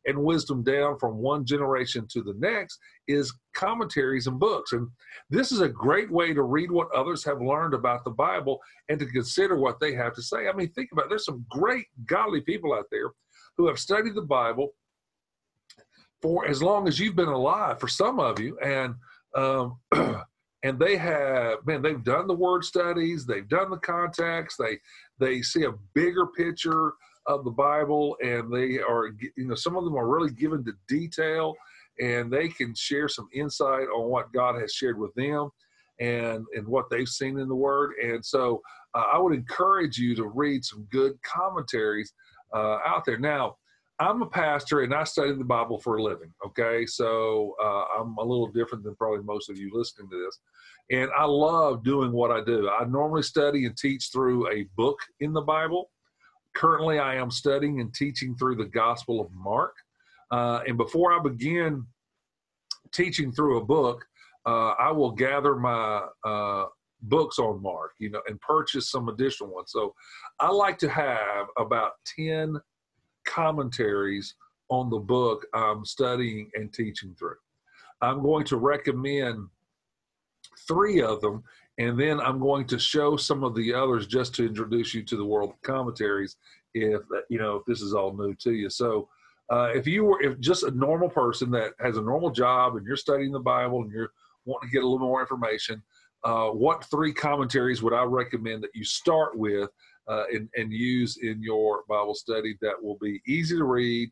and 0.07 0.23
wisdom 0.23 0.63
down 0.63 0.99
from 0.99 1.19
one 1.19 1.45
generation 1.45 2.07
to 2.11 2.23
the 2.23 2.35
next 2.39 2.79
is 3.09 3.35
commentaries 3.55 4.27
and 4.27 4.39
books. 4.39 4.73
And 4.73 4.89
this 5.31 5.53
is 5.53 5.61
a 5.61 5.69
great 5.69 6.11
way 6.11 6.33
to 6.33 6.43
read 6.43 6.71
what 6.71 6.95
others 6.95 7.25
have 7.25 7.41
learned 7.43 7.75
about 7.75 8.05
the 8.05 8.11
Bible 8.11 8.61
and 8.89 8.99
to 9.01 9.07
consider 9.07 9.57
what 9.57 9.81
they 9.81 9.95
have 9.95 10.15
to 10.15 10.23
say. 10.23 10.49
I 10.49 10.53
mean, 10.53 10.71
think 10.73 10.91
about 10.93 11.07
it. 11.07 11.09
There's 11.11 11.25
some 11.25 11.45
great 11.51 11.87
godly 12.07 12.41
people 12.41 12.73
out 12.73 12.87
there 12.91 13.11
who 13.57 13.67
have 13.67 13.79
studied 13.79 14.15
the 14.15 14.23
Bible 14.23 14.73
for 16.23 16.47
as 16.47 16.63
long 16.63 16.89
as 16.89 16.99
you've 16.99 17.17
been 17.17 17.29
alive, 17.29 17.79
for 17.79 17.89
some 17.89 18.19
of 18.19 18.41
you, 18.41 18.59
and 18.61 18.95
um, 19.35 19.79
and 20.63 20.79
they 20.79 20.97
have 20.97 21.59
man, 21.67 21.83
they've 21.83 22.03
done 22.03 22.27
the 22.27 22.35
word 22.35 22.65
studies, 22.65 23.27
they've 23.27 23.49
done 23.49 23.71
the 23.71 23.77
context, 23.79 24.57
they 24.59 24.79
they 25.19 25.43
see 25.43 25.65
a 25.65 25.75
bigger 25.95 26.27
picture 26.27 26.95
of 27.26 27.45
the 27.45 27.50
Bible, 27.50 28.16
and 28.23 28.52
they 28.52 28.78
are 28.78 29.11
you 29.37 29.47
know 29.47 29.54
some 29.54 29.76
of 29.76 29.85
them 29.85 29.97
are 29.97 30.09
really 30.09 30.33
given 30.33 30.64
to 30.64 30.73
detail, 30.88 31.54
and 32.00 32.33
they 32.33 32.49
can 32.49 32.75
share 32.75 33.09
some 33.09 33.28
insight 33.35 33.88
on 33.88 34.09
what 34.09 34.33
God 34.33 34.61
has 34.61 34.73
shared 34.73 34.99
with 34.99 35.14
them. 35.14 35.50
And, 35.99 36.45
and 36.54 36.68
what 36.68 36.90
they've 36.90 37.09
seen 37.09 37.38
in 37.38 37.49
the 37.49 37.54
Word, 37.54 37.92
and 38.04 38.23
so 38.23 38.61
uh, 38.95 39.04
I 39.14 39.18
would 39.18 39.33
encourage 39.33 39.97
you 39.97 40.14
to 40.16 40.26
read 40.26 40.62
some 40.62 40.87
good 40.90 41.14
commentaries 41.23 42.12
uh, 42.54 42.80
out 42.85 43.06
there. 43.06 43.18
Now, 43.18 43.56
I'm 43.99 44.21
a 44.21 44.26
pastor 44.26 44.83
and 44.83 44.95
I 44.95 45.04
study 45.04 45.33
the 45.33 45.45
Bible 45.45 45.78
for 45.80 45.97
a 45.97 46.02
living. 46.02 46.33
Okay, 46.45 46.85
so 46.85 47.54
uh, 47.62 47.85
I'm 47.99 48.16
a 48.18 48.23
little 48.23 48.49
different 48.49 48.85
than 48.85 48.95
probably 48.97 49.25
most 49.25 49.49
of 49.49 49.56
you 49.56 49.71
listening 49.73 50.11
to 50.11 50.25
this, 50.25 50.38
and 50.90 51.11
I 51.16 51.25
love 51.25 51.83
doing 51.83 52.12
what 52.12 52.30
I 52.30 52.45
do. 52.45 52.68
I 52.68 52.85
normally 52.85 53.23
study 53.23 53.64
and 53.64 53.76
teach 53.76 54.11
through 54.12 54.50
a 54.50 54.66
book 54.76 54.99
in 55.21 55.33
the 55.33 55.40
Bible. 55.40 55.90
Currently, 56.57 56.99
I 56.99 57.17
am 57.17 57.31
studying 57.31 57.81
and 57.81 57.93
teaching 57.93 58.35
through 58.35 58.57
the 58.57 58.65
Gospel 58.65 59.21
of 59.21 59.31
Mark. 59.33 59.75
Uh, 60.31 60.61
and 60.67 60.79
before 60.79 61.13
I 61.13 61.23
begin 61.23 61.85
teaching 62.93 63.31
through 63.31 63.59
a 63.59 63.65
book, 63.65 64.05
uh, 64.47 64.71
I 64.79 64.91
will 64.91 65.11
gather 65.11 65.55
my 65.55 66.07
uh, 66.25 66.67
books 67.03 67.39
on 67.39 67.63
Mark, 67.63 67.93
you 67.99 68.11
know, 68.11 68.23
and 68.27 68.41
purchase 68.41 68.91
some 68.91 69.09
additional 69.09 69.53
ones. 69.53 69.71
So 69.71 69.95
I 70.41 70.51
like 70.51 70.79
to 70.79 70.89
have 70.89 71.47
about 71.59 71.93
10 72.17 72.57
commentaries 73.27 74.35
on 74.71 74.89
the 74.89 74.99
book 74.99 75.47
I'm 75.53 75.85
studying 75.85 76.51
and 76.55 76.73
teaching 76.73 77.15
through. 77.19 77.37
I'm 78.01 78.23
going 78.23 78.45
to 78.47 78.57
recommend 78.57 79.47
three 80.67 81.03
of 81.03 81.21
them, 81.21 81.43
and 81.78 81.99
then 81.99 82.21
I'm 82.21 82.38
going 82.38 82.66
to 82.68 82.78
show 82.78 83.16
some 83.16 83.45
of 83.45 83.54
the 83.54 83.75
others 83.75 84.06
just 84.06 84.35
to 84.37 84.47
introduce 84.47 84.95
you 84.95 85.02
to 85.04 85.16
the 85.16 85.25
world 85.25 85.50
of 85.50 85.62
commentaries. 85.62 86.37
If 86.75 87.02
you 87.28 87.38
know 87.38 87.56
if 87.56 87.64
this 87.66 87.80
is 87.80 87.95
all 87.95 88.14
new 88.16 88.35
to 88.35 88.52
you, 88.52 88.71
so 88.71 89.09
uh, 89.50 89.71
if 89.75 89.87
you 89.87 90.04
were 90.04 90.21
if 90.23 90.38
just 90.40 90.64
a 90.64 90.71
normal 90.73 91.09
person 91.09 91.50
that 91.52 91.73
has 91.80 91.97
a 91.97 92.02
normal 92.02 92.30
job 92.30 92.76
and 92.76 92.87
you're 92.87 92.97
studying 92.97 93.33
the 93.33 93.40
Bible 93.40 93.83
and 93.83 93.90
you're 93.90 94.11
wanting 94.45 94.68
to 94.68 94.73
get 94.73 94.85
a 94.85 94.88
little 94.88 95.06
more 95.06 95.21
information, 95.21 95.83
uh, 96.25 96.49
what 96.49 96.85
three 96.85 97.12
commentaries 97.12 97.83
would 97.83 97.92
I 97.92 98.02
recommend 98.02 98.62
that 98.62 98.75
you 98.75 98.85
start 98.85 99.37
with 99.38 99.71
uh, 100.09 100.25
and, 100.33 100.49
and 100.56 100.73
use 100.73 101.18
in 101.18 101.42
your 101.42 101.83
Bible 101.88 102.14
study 102.14 102.56
that 102.61 102.80
will 102.80 102.99
be 103.00 103.21
easy 103.26 103.56
to 103.56 103.64
read 103.64 104.11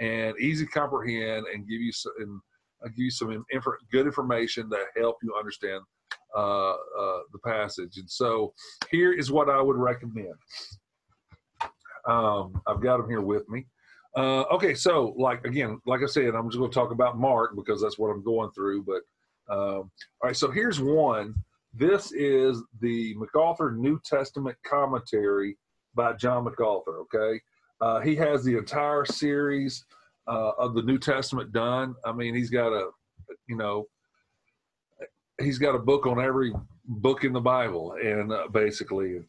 and 0.00 0.38
easy 0.38 0.66
to 0.66 0.70
comprehend 0.70 1.46
and 1.52 1.68
give 1.68 1.80
you 1.80 1.92
some, 1.92 2.12
and, 2.18 2.40
uh, 2.84 2.88
give 2.88 3.04
you 3.04 3.10
some 3.10 3.44
inf- 3.50 3.64
good 3.90 4.06
information 4.06 4.68
that 4.68 4.86
help 4.96 5.16
you 5.22 5.34
understand 5.38 5.82
uh, 6.36 6.70
uh, 6.70 7.20
the 7.32 7.38
passage. 7.44 7.96
And 7.96 8.10
so 8.10 8.52
here 8.90 9.12
is 9.12 9.30
what 9.30 9.48
I 9.48 9.60
would 9.60 9.76
recommend. 9.76 10.34
Um, 12.06 12.60
I've 12.66 12.82
got 12.82 12.98
them 12.98 13.08
here 13.08 13.22
with 13.22 13.48
me. 13.48 13.66
Uh, 14.16 14.44
okay, 14.52 14.74
so 14.74 15.14
like 15.18 15.44
again, 15.44 15.78
like 15.86 16.02
I 16.02 16.06
said, 16.06 16.34
I'm 16.34 16.48
just 16.48 16.58
going 16.58 16.70
to 16.70 16.74
talk 16.74 16.90
about 16.90 17.18
Mark 17.18 17.54
because 17.54 17.82
that's 17.82 17.98
what 17.98 18.08
I'm 18.08 18.22
going 18.22 18.50
through. 18.52 18.84
But 18.84 19.02
um, 19.52 19.90
all 20.20 20.24
right, 20.24 20.36
so 20.36 20.50
here's 20.50 20.80
one 20.80 21.34
this 21.74 22.10
is 22.12 22.62
the 22.80 23.14
MacArthur 23.18 23.72
New 23.72 24.00
Testament 24.02 24.56
commentary 24.64 25.58
by 25.94 26.14
John 26.14 26.44
MacArthur. 26.44 27.00
Okay, 27.00 27.40
uh, 27.80 28.00
he 28.00 28.16
has 28.16 28.42
the 28.42 28.56
entire 28.56 29.04
series 29.04 29.84
uh, 30.26 30.52
of 30.58 30.74
the 30.74 30.82
New 30.82 30.98
Testament 30.98 31.52
done. 31.52 31.94
I 32.04 32.12
mean, 32.12 32.34
he's 32.34 32.50
got 32.50 32.72
a, 32.72 32.90
you 33.48 33.56
know, 33.56 33.86
he's 35.40 35.58
got 35.58 35.74
a 35.74 35.78
book 35.78 36.06
on 36.06 36.20
every 36.20 36.52
book 36.84 37.24
in 37.24 37.32
the 37.32 37.40
Bible, 37.40 37.96
and 38.02 38.32
uh, 38.32 38.48
basically, 38.52 39.20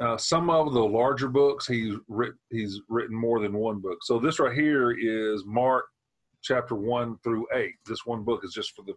uh, 0.00 0.16
some 0.16 0.50
of 0.50 0.72
the 0.72 0.84
larger 0.84 1.28
books 1.28 1.66
he's 1.66 1.94
written 2.08 2.38
he's 2.50 2.80
written 2.88 3.16
more 3.16 3.40
than 3.40 3.52
one 3.52 3.80
book. 3.80 3.98
So 4.02 4.18
this 4.18 4.38
right 4.38 4.54
here 4.54 4.92
is 4.92 5.44
Mark 5.46 5.86
chapter 6.42 6.74
one 6.74 7.16
through 7.24 7.46
eight. 7.54 7.74
This 7.86 8.04
one 8.04 8.24
book 8.24 8.44
is 8.44 8.52
just 8.52 8.72
for 8.74 8.82
the 8.82 8.94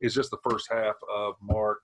is 0.00 0.14
just 0.14 0.30
the 0.30 0.38
first 0.50 0.70
half 0.70 0.96
of 1.14 1.34
Mark 1.40 1.78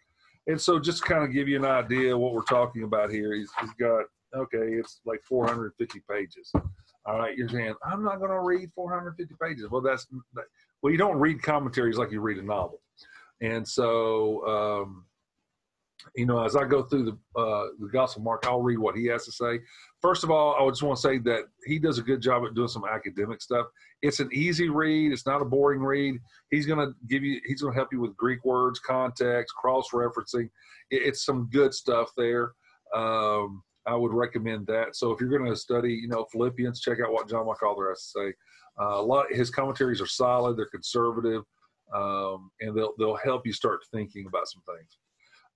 and 0.47 0.61
so 0.61 0.79
just 0.79 1.05
kind 1.05 1.23
of 1.25 1.33
give 1.33 1.49
you 1.49 1.57
an 1.57 1.65
idea 1.65 2.17
what 2.17 2.33
we're 2.33 2.43
talking 2.43 2.83
about 2.83 3.11
here. 3.11 3.35
He's, 3.35 3.51
he's 3.61 3.73
got, 3.75 4.05
okay, 4.35 4.59
it's 4.59 5.01
like 5.05 5.23
450 5.25 6.03
pages. 6.11 6.53
All 7.05 7.19
right, 7.19 7.37
you're 7.37 7.49
saying, 7.49 7.75
I'm 7.85 8.03
not 8.03 8.19
going 8.19 8.31
to 8.31 8.41
read 8.41 8.71
450 8.75 9.35
pages. 9.41 9.69
Well, 9.71 9.83
that's, 9.83 10.07
well, 10.83 10.93
you 10.93 10.99
don't 10.99 11.19
read 11.19 11.43
commentaries 11.43 11.97
like 11.97 12.11
you 12.11 12.21
read 12.21 12.39
a 12.39 12.43
novel. 12.43 12.81
And 13.43 13.67
so, 13.67 14.47
um, 14.47 15.05
you 16.17 16.27
know, 16.27 16.45
as 16.45 16.57
I 16.57 16.65
go 16.65 16.83
through 16.83 17.05
the 17.05 17.41
uh, 17.41 17.67
the 17.79 17.89
Gospel 17.93 18.23
Mark, 18.23 18.45
I'll 18.47 18.63
read 18.63 18.79
what 18.79 18.97
he 18.97 19.07
has 19.07 19.25
to 19.27 19.33
say. 19.33 19.61
First 20.01 20.25
of 20.25 20.31
all, 20.31 20.55
I 20.55 20.69
just 20.71 20.83
want 20.83 20.97
to 20.97 21.03
say 21.03 21.19
that 21.19 21.45
he 21.65 21.79
does 21.79 21.99
a 21.99 22.03
good 22.03 22.21
job 22.21 22.45
at 22.45 22.55
doing 22.55 22.69
some 22.69 22.85
academic 22.85 23.41
stuff. 23.41 23.67
It's 24.01 24.21
an 24.21 24.29
easy 24.33 24.69
read. 24.69 25.13
It's 25.13 25.27
not 25.27 25.43
a 25.43 25.45
boring 25.45 25.81
read. 25.81 26.19
He's 26.51 26.67
going 26.67 26.79
to 26.79 26.95
give 27.09 27.23
you. 27.23 27.41
He's 27.45 27.63
going 27.63 27.73
to 27.73 27.79
help 27.79 27.93
you 27.93 28.01
with 28.01 28.17
Greek 28.17 28.45
words, 28.45 28.79
context, 28.79 29.55
cross 29.55 29.89
referencing. 29.93 30.51
It's 30.91 31.25
some 31.25 31.49
good 31.53 31.73
stuff 31.73 32.11
there. 32.17 32.53
Um, 32.95 33.63
I 33.87 33.95
would 33.95 34.13
recommend 34.13 34.67
that. 34.69 34.95
So 34.95 35.11
if 35.11 35.21
you're 35.21 35.37
going 35.37 35.51
to 35.51 35.57
study, 35.57 35.93
you 35.93 36.09
know, 36.09 36.27
Philippians, 36.31 36.81
check 36.81 36.99
out 37.01 37.13
what 37.13 37.29
John 37.29 37.47
MacArthur 37.47 37.89
has 37.89 38.11
to 38.13 38.21
say. 38.21 38.35
Uh, 38.81 39.01
a 39.01 39.03
lot 39.03 39.27
his 39.31 39.51
commentaries 39.51 40.01
are 40.01 40.07
solid. 40.07 40.57
They're 40.57 40.67
conservative, 40.67 41.43
um, 41.95 42.51
and 42.61 42.77
they'll 42.77 42.93
they'll 42.99 43.17
help 43.17 43.47
you 43.47 43.53
start 43.53 43.81
thinking 43.93 44.27
about 44.27 44.49
some 44.49 44.63
things. 44.67 44.99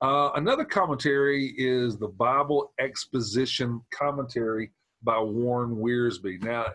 Uh, 0.02 0.31
another 0.35 0.64
commentary 0.64 1.55
is 1.57 1.97
the 1.97 2.09
Bible 2.09 2.73
Exposition 2.78 3.81
Commentary 3.93 4.71
by 5.02 5.19
Warren 5.19 5.76
Wiersbe. 5.76 6.43
Now, 6.43 6.66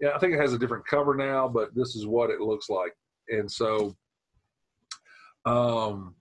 yeah, 0.00 0.10
I 0.14 0.18
think 0.18 0.34
it 0.34 0.40
has 0.40 0.52
a 0.52 0.58
different 0.58 0.86
cover 0.86 1.14
now, 1.14 1.46
but 1.46 1.74
this 1.74 1.94
is 1.94 2.06
what 2.06 2.30
it 2.30 2.40
looks 2.40 2.68
like. 2.68 2.92
And 3.28 3.50
so, 3.50 3.94
um, 5.44 6.16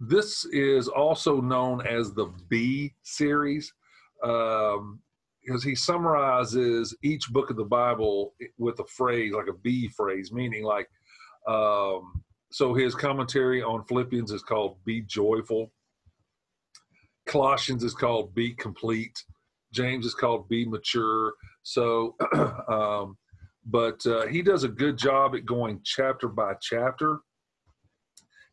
this 0.00 0.44
is 0.46 0.88
also 0.88 1.40
known 1.40 1.86
as 1.86 2.12
the 2.12 2.26
B 2.48 2.92
series 3.02 3.72
um, 4.22 5.00
because 5.44 5.62
he 5.62 5.74
summarizes 5.74 6.94
each 7.02 7.30
book 7.30 7.50
of 7.50 7.56
the 7.56 7.64
Bible 7.64 8.34
with 8.58 8.78
a 8.80 8.84
phrase, 8.86 9.32
like 9.32 9.48
a 9.48 9.58
B 9.58 9.88
phrase, 9.88 10.32
meaning 10.32 10.64
like 10.64 10.88
um, 11.46 12.22
so 12.54 12.72
his 12.72 12.94
commentary 12.94 13.64
on 13.64 13.82
Philippians 13.86 14.30
is 14.30 14.44
called 14.44 14.76
"Be 14.84 15.00
Joyful." 15.00 15.72
Colossians 17.26 17.82
is 17.82 17.94
called 17.94 18.32
"Be 18.32 18.54
Complete." 18.54 19.24
James 19.72 20.06
is 20.06 20.14
called 20.14 20.48
"Be 20.48 20.64
Mature." 20.64 21.32
So, 21.64 22.14
um, 22.68 23.18
but 23.66 24.06
uh, 24.06 24.28
he 24.28 24.40
does 24.40 24.62
a 24.62 24.68
good 24.68 24.96
job 24.96 25.34
at 25.34 25.44
going 25.44 25.80
chapter 25.82 26.28
by 26.28 26.54
chapter. 26.62 27.18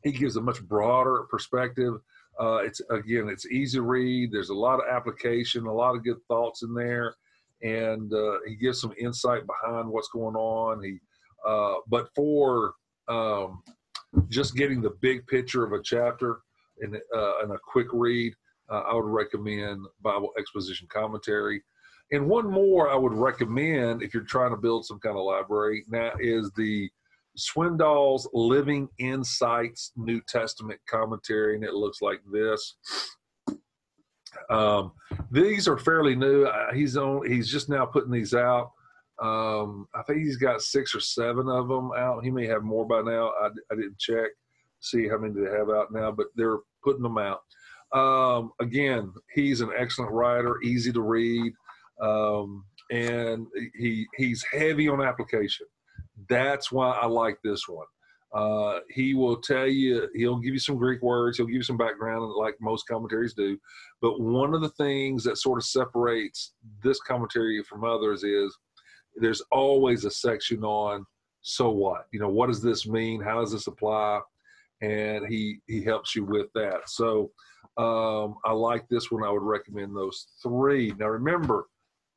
He 0.03 0.11
gives 0.11 0.35
a 0.35 0.41
much 0.41 0.63
broader 0.63 1.27
perspective. 1.29 1.93
Uh, 2.39 2.61
it's 2.63 2.81
again, 2.89 3.29
it's 3.29 3.45
easy 3.51 3.77
to 3.77 3.83
read. 3.83 4.31
There's 4.31 4.49
a 4.49 4.55
lot 4.55 4.79
of 4.79 4.89
application, 4.89 5.67
a 5.67 5.71
lot 5.71 5.95
of 5.95 6.03
good 6.03 6.23
thoughts 6.27 6.63
in 6.63 6.73
there, 6.73 7.13
and 7.61 8.11
uh, 8.11 8.37
he 8.47 8.55
gives 8.55 8.81
some 8.81 8.95
insight 8.99 9.43
behind 9.45 9.87
what's 9.87 10.09
going 10.09 10.35
on. 10.35 10.83
He, 10.83 10.97
uh, 11.47 11.75
but 11.87 12.09
for 12.15 12.73
um, 13.07 13.61
just 14.29 14.55
getting 14.55 14.81
the 14.81 14.95
big 15.01 15.25
picture 15.27 15.63
of 15.63 15.73
a 15.73 15.81
chapter 15.81 16.41
and, 16.79 16.95
uh, 17.15 17.43
in 17.43 17.51
a 17.51 17.59
quick 17.59 17.87
read, 17.93 18.33
uh, 18.69 18.81
I 18.81 18.93
would 18.93 19.05
recommend 19.05 19.85
Bible 20.01 20.31
Exposition 20.37 20.87
Commentary. 20.91 21.61
And 22.11 22.27
one 22.27 22.49
more 22.49 22.89
I 22.89 22.95
would 22.95 23.13
recommend 23.13 24.01
if 24.01 24.13
you're 24.13 24.23
trying 24.23 24.51
to 24.51 24.57
build 24.57 24.85
some 24.85 24.99
kind 24.99 25.17
of 25.17 25.23
library 25.23 25.85
now 25.87 26.11
is 26.19 26.51
the 26.57 26.89
Swindoll's 27.37 28.27
Living 28.33 28.89
Insights 28.97 29.93
New 29.95 30.21
Testament 30.27 30.79
commentary, 30.89 31.55
and 31.55 31.63
it 31.63 31.73
looks 31.73 32.01
like 32.01 32.21
this. 32.29 32.75
Um, 34.49 34.91
these 35.31 35.67
are 35.67 35.77
fairly 35.77 36.15
new. 36.15 36.49
He's 36.73 36.97
on. 36.97 37.25
He's 37.29 37.49
just 37.49 37.69
now 37.69 37.85
putting 37.85 38.11
these 38.11 38.33
out. 38.33 38.71
Um, 39.21 39.87
I 39.93 40.01
think 40.03 40.19
he's 40.19 40.37
got 40.37 40.61
six 40.61 40.95
or 40.95 40.99
seven 40.99 41.47
of 41.47 41.67
them 41.67 41.91
out. 41.95 42.23
He 42.23 42.31
may 42.31 42.47
have 42.47 42.63
more 42.63 42.85
by 42.85 43.01
now. 43.01 43.31
I, 43.39 43.49
I 43.71 43.75
didn't 43.75 43.99
check 43.99 44.31
see 44.81 45.07
how 45.07 45.17
many 45.17 45.33
they 45.33 45.49
have 45.51 45.69
out 45.69 45.93
now, 45.93 46.11
but 46.11 46.27
they're 46.35 46.59
putting 46.83 47.03
them 47.03 47.17
out. 47.17 47.41
Um, 47.93 48.51
again, 48.59 49.13
he's 49.33 49.61
an 49.61 49.71
excellent 49.77 50.11
writer, 50.11 50.61
easy 50.63 50.91
to 50.91 51.01
read, 51.01 51.53
um, 52.01 52.65
and 52.89 53.47
he 53.75 54.07
he's 54.17 54.43
heavy 54.51 54.89
on 54.89 55.01
application. 55.01 55.67
That's 56.29 56.71
why 56.71 56.91
I 56.91 57.05
like 57.05 57.37
this 57.43 57.67
one. 57.67 57.85
Uh, 58.33 58.79
he 58.89 59.13
will 59.13 59.35
tell 59.41 59.67
you, 59.67 60.07
he'll 60.15 60.39
give 60.39 60.53
you 60.53 60.59
some 60.59 60.77
Greek 60.77 61.01
words, 61.01 61.35
he'll 61.37 61.47
give 61.47 61.55
you 61.55 61.63
some 61.63 61.77
background, 61.77 62.31
like 62.37 62.55
most 62.61 62.87
commentaries 62.87 63.33
do. 63.33 63.57
But 64.01 64.21
one 64.21 64.53
of 64.53 64.61
the 64.61 64.69
things 64.69 65.23
that 65.25 65.37
sort 65.37 65.59
of 65.59 65.65
separates 65.65 66.53
this 66.81 67.01
commentary 67.01 67.61
from 67.63 67.83
others 67.83 68.23
is 68.23 68.57
there's 69.15 69.41
always 69.51 70.05
a 70.05 70.11
section 70.11 70.63
on 70.63 71.05
so 71.41 71.71
what? 71.71 72.05
You 72.11 72.19
know, 72.19 72.29
what 72.29 72.47
does 72.47 72.61
this 72.61 72.87
mean? 72.87 73.21
How 73.21 73.41
does 73.41 73.51
this 73.51 73.67
apply? 73.67 74.21
And 74.81 75.25
he 75.27 75.59
he 75.67 75.83
helps 75.83 76.15
you 76.15 76.23
with 76.23 76.47
that. 76.55 76.81
So 76.87 77.31
um, 77.77 78.35
I 78.45 78.51
like 78.51 78.87
this 78.89 79.11
one. 79.11 79.23
I 79.23 79.31
would 79.31 79.43
recommend 79.43 79.95
those 79.95 80.27
three. 80.41 80.93
Now 80.97 81.07
remember, 81.07 81.65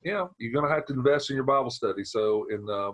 yeah 0.03 0.27
you're 0.39 0.53
going 0.53 0.67
to 0.67 0.75
have 0.75 0.87
to 0.87 0.93
invest 0.93 1.31
in 1.31 1.37
your 1.37 1.45
Bible 1.45 1.71
study. 1.71 2.05
So, 2.05 2.47
in 2.51 2.67
uh, 2.69 2.93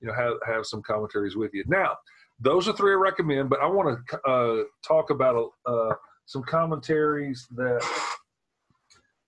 you 0.00 0.08
know, 0.08 0.14
have 0.14 0.34
have 0.46 0.66
some 0.66 0.82
commentaries 0.82 1.36
with 1.36 1.52
you. 1.52 1.64
Now, 1.66 1.96
those 2.40 2.68
are 2.68 2.72
three 2.72 2.92
I 2.92 2.96
recommend, 2.96 3.50
but 3.50 3.60
I 3.60 3.66
want 3.66 3.98
to 4.08 4.20
uh, 4.28 4.64
talk 4.86 5.10
about 5.10 5.50
uh, 5.66 5.94
some 6.26 6.42
commentaries 6.42 7.46
that 7.56 7.84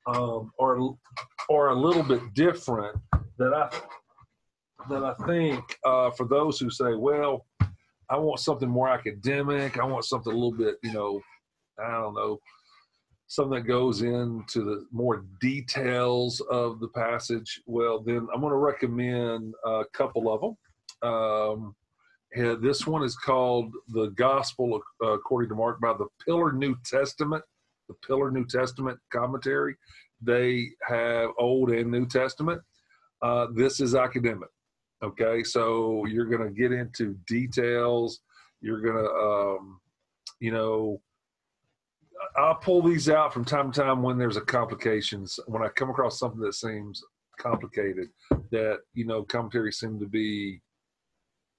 um, 0.06 0.50
are 0.60 0.78
are 1.50 1.68
a 1.68 1.74
little 1.74 2.02
bit 2.02 2.20
different 2.34 2.96
that 3.38 3.52
I 3.54 3.70
that 4.88 5.04
I 5.04 5.14
think 5.26 5.78
uh, 5.84 6.10
for 6.10 6.26
those 6.26 6.58
who 6.58 6.70
say, 6.70 6.94
well, 6.94 7.46
I 8.10 8.18
want 8.18 8.40
something 8.40 8.68
more 8.68 8.88
academic. 8.88 9.78
I 9.78 9.84
want 9.84 10.04
something 10.04 10.32
a 10.32 10.36
little 10.36 10.52
bit, 10.52 10.76
you 10.82 10.92
know, 10.92 11.20
I 11.82 11.90
don't 11.92 12.14
know, 12.14 12.38
something 13.26 13.54
that 13.54 13.68
goes 13.68 14.02
into 14.02 14.64
the 14.64 14.86
more 14.92 15.24
details 15.40 16.40
of 16.50 16.80
the 16.80 16.88
passage. 16.88 17.60
Well, 17.66 18.00
then 18.00 18.28
I'm 18.32 18.40
going 18.40 18.52
to 18.52 18.56
recommend 18.56 19.54
a 19.64 19.84
couple 19.92 20.32
of 20.32 20.40
them. 20.40 21.10
Um, 21.10 21.74
this 22.34 22.86
one 22.86 23.02
is 23.02 23.16
called 23.16 23.72
the 23.88 24.08
Gospel 24.10 24.80
according 25.02 25.48
to 25.50 25.54
Mark 25.54 25.80
by 25.80 25.94
the 25.94 26.06
Pillar 26.24 26.52
New 26.52 26.76
Testament, 26.84 27.42
the 27.88 27.94
Pillar 28.06 28.30
New 28.30 28.46
Testament 28.46 28.98
commentary. 29.12 29.76
They 30.20 30.68
have 30.86 31.30
Old 31.38 31.70
and 31.70 31.90
New 31.90 32.06
Testament. 32.06 32.60
Uh, 33.22 33.46
this 33.54 33.80
is 33.80 33.94
academic. 33.94 34.48
Okay, 35.02 35.42
so 35.42 36.06
you're 36.06 36.26
going 36.26 36.46
to 36.46 36.54
get 36.54 36.72
into 36.72 37.14
details. 37.26 38.20
You're 38.60 38.80
going 38.80 38.96
to, 38.96 39.10
um, 39.10 39.80
you 40.40 40.50
know, 40.50 41.00
I'll 42.36 42.54
pull 42.54 42.82
these 42.82 43.08
out 43.08 43.32
from 43.32 43.44
time 43.44 43.70
to 43.70 43.80
time 43.80 44.02
when 44.02 44.18
there's 44.18 44.36
a 44.36 44.40
complications. 44.40 45.38
When 45.46 45.62
I 45.62 45.68
come 45.68 45.90
across 45.90 46.18
something 46.18 46.40
that 46.40 46.54
seems 46.54 47.02
complicated, 47.38 48.08
that 48.50 48.78
you 48.94 49.04
know, 49.04 49.24
commentaries 49.24 49.78
seem 49.78 49.98
to 50.00 50.06
be 50.06 50.62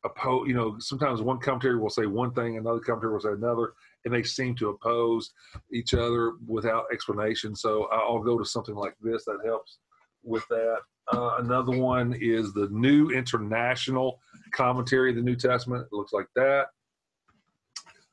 oppose. 0.03 0.47
You 0.47 0.53
know, 0.53 0.75
sometimes 0.79 1.21
one 1.21 1.39
commentary 1.39 1.77
will 1.77 1.89
say 1.89 2.05
one 2.05 2.33
thing, 2.33 2.57
another 2.57 2.79
commentary 2.79 3.13
will 3.13 3.19
say 3.19 3.31
another, 3.31 3.73
and 4.05 4.13
they 4.13 4.23
seem 4.23 4.55
to 4.55 4.69
oppose 4.69 5.31
each 5.71 5.93
other 5.93 6.33
without 6.47 6.85
explanation. 6.91 7.55
So 7.55 7.85
I'll 7.91 8.23
go 8.23 8.37
to 8.37 8.45
something 8.45 8.75
like 8.75 8.95
this 9.01 9.25
that 9.25 9.39
helps 9.45 9.79
with 10.23 10.47
that. 10.49 10.79
Uh, 11.11 11.35
another 11.39 11.77
one 11.77 12.13
is 12.19 12.53
the 12.53 12.67
New 12.71 13.09
International 13.09 14.19
Commentary 14.51 15.11
of 15.11 15.17
the 15.17 15.21
New 15.21 15.35
Testament. 15.35 15.87
It 15.91 15.95
looks 15.95 16.13
like 16.13 16.27
that. 16.35 16.67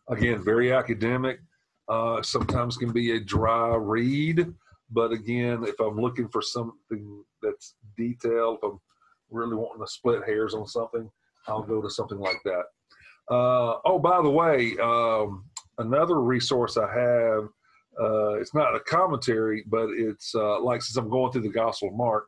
Again, 0.09 0.44
very 0.44 0.72
academic. 0.72 1.40
Uh, 1.88 2.22
sometimes 2.22 2.76
can 2.76 2.92
be 2.92 3.12
a 3.12 3.20
dry 3.20 3.74
read, 3.76 4.52
but 4.90 5.12
again, 5.12 5.64
if 5.64 5.78
I'm 5.81 6.00
looking 6.00 6.28
for 6.28 6.42
something 6.42 7.24
that's 7.42 7.74
detailed, 7.96 8.59
if 8.62 8.70
I'm 8.70 8.81
really 9.31 9.57
wanting 9.57 9.85
to 9.85 9.90
split 9.90 10.24
hairs 10.24 10.55
on 10.55 10.66
something, 10.66 11.11
I'll 11.48 11.62
go 11.62 11.81
to 11.83 11.90
something 11.90 12.18
like 12.18 12.40
that. 12.44 12.64
Uh, 13.31 13.78
oh, 13.85 13.98
by 13.98 14.20
the 14.22 14.31
way, 14.31 14.76
um, 14.83 15.44
another 15.78 16.20
resource 16.20 16.76
I 16.76 16.92
have. 16.92 17.48
Uh, 18.00 18.35
it's 18.35 18.55
not 18.55 18.74
a 18.74 18.81
commentary, 18.81 19.64
but 19.66 19.88
it's 19.90 20.35
uh, 20.35 20.61
like 20.61 20.83
since 20.83 20.96
I'm 20.96 21.11
going 21.11 21.33
through 21.33 21.42
the 21.42 21.48
Gospel 21.48 21.88
of 21.88 21.94
Mark, 21.94 22.26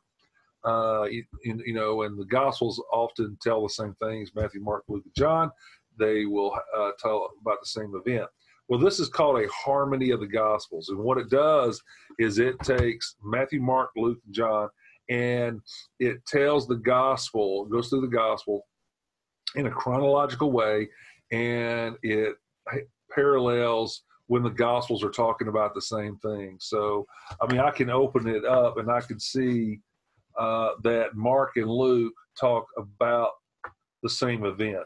uh, 0.65 1.05
you, 1.11 1.25
you, 1.45 1.75
know, 1.75 2.03
and 2.03 2.19
the 2.19 2.25
Gospels 2.25 2.83
often 2.93 3.37
tell 3.43 3.63
the 3.63 3.69
same 3.69 3.95
things 4.03 4.33
Matthew, 4.35 4.61
Mark, 4.61 4.85
Luke, 4.89 5.05
and 5.05 5.15
John. 5.17 5.51
They 5.99 6.25
will 6.25 6.59
uh, 6.77 6.91
tell 6.99 7.31
about 7.41 7.59
the 7.61 7.67
same 7.67 7.93
event. 8.05 8.27
Well, 8.69 8.81
this 8.81 8.99
is 8.99 9.09
called 9.09 9.41
a 9.41 9.49
harmony 9.49 10.11
of 10.11 10.21
the 10.21 10.27
Gospels. 10.27 10.89
And 10.89 10.99
what 10.99 11.19
it 11.19 11.29
does 11.29 11.83
is 12.19 12.39
it 12.39 12.59
takes 12.61 13.17
Matthew, 13.23 13.61
Mark, 13.61 13.91
Luke, 13.97 14.19
and 14.25 14.35
John, 14.35 14.69
and 15.11 15.61
it 16.01 16.25
tells 16.27 16.67
the 16.67 16.77
gospel, 16.77 17.67
goes 17.67 17.89
through 17.89 18.01
the 18.01 18.07
gospel 18.07 18.67
in 19.55 19.67
a 19.67 19.71
chronological 19.71 20.51
way, 20.51 20.89
and 21.31 21.97
it 22.03 22.37
parallels 23.15 24.03
when 24.27 24.43
the 24.43 24.51
gospels 24.51 25.05
are 25.05 25.11
talking 25.11 25.49
about 25.49 25.75
the 25.75 25.83
same 25.83 26.17
thing. 26.19 26.57
So, 26.59 27.07
I 27.41 27.53
mean, 27.53 27.61
I 27.61 27.71
can 27.71 27.91
open 27.91 28.27
it 28.27 28.45
up 28.45 28.79
and 28.79 28.91
I 28.91 29.01
can 29.01 29.21
see 29.21 29.81
uh, 30.39 30.71
that 30.83 31.15
Mark 31.15 31.57
and 31.57 31.71
Luke 31.71 32.15
talk 32.39 32.67
about 32.77 33.31
the 34.03 34.11
same 34.11 34.45
event. 34.45 34.85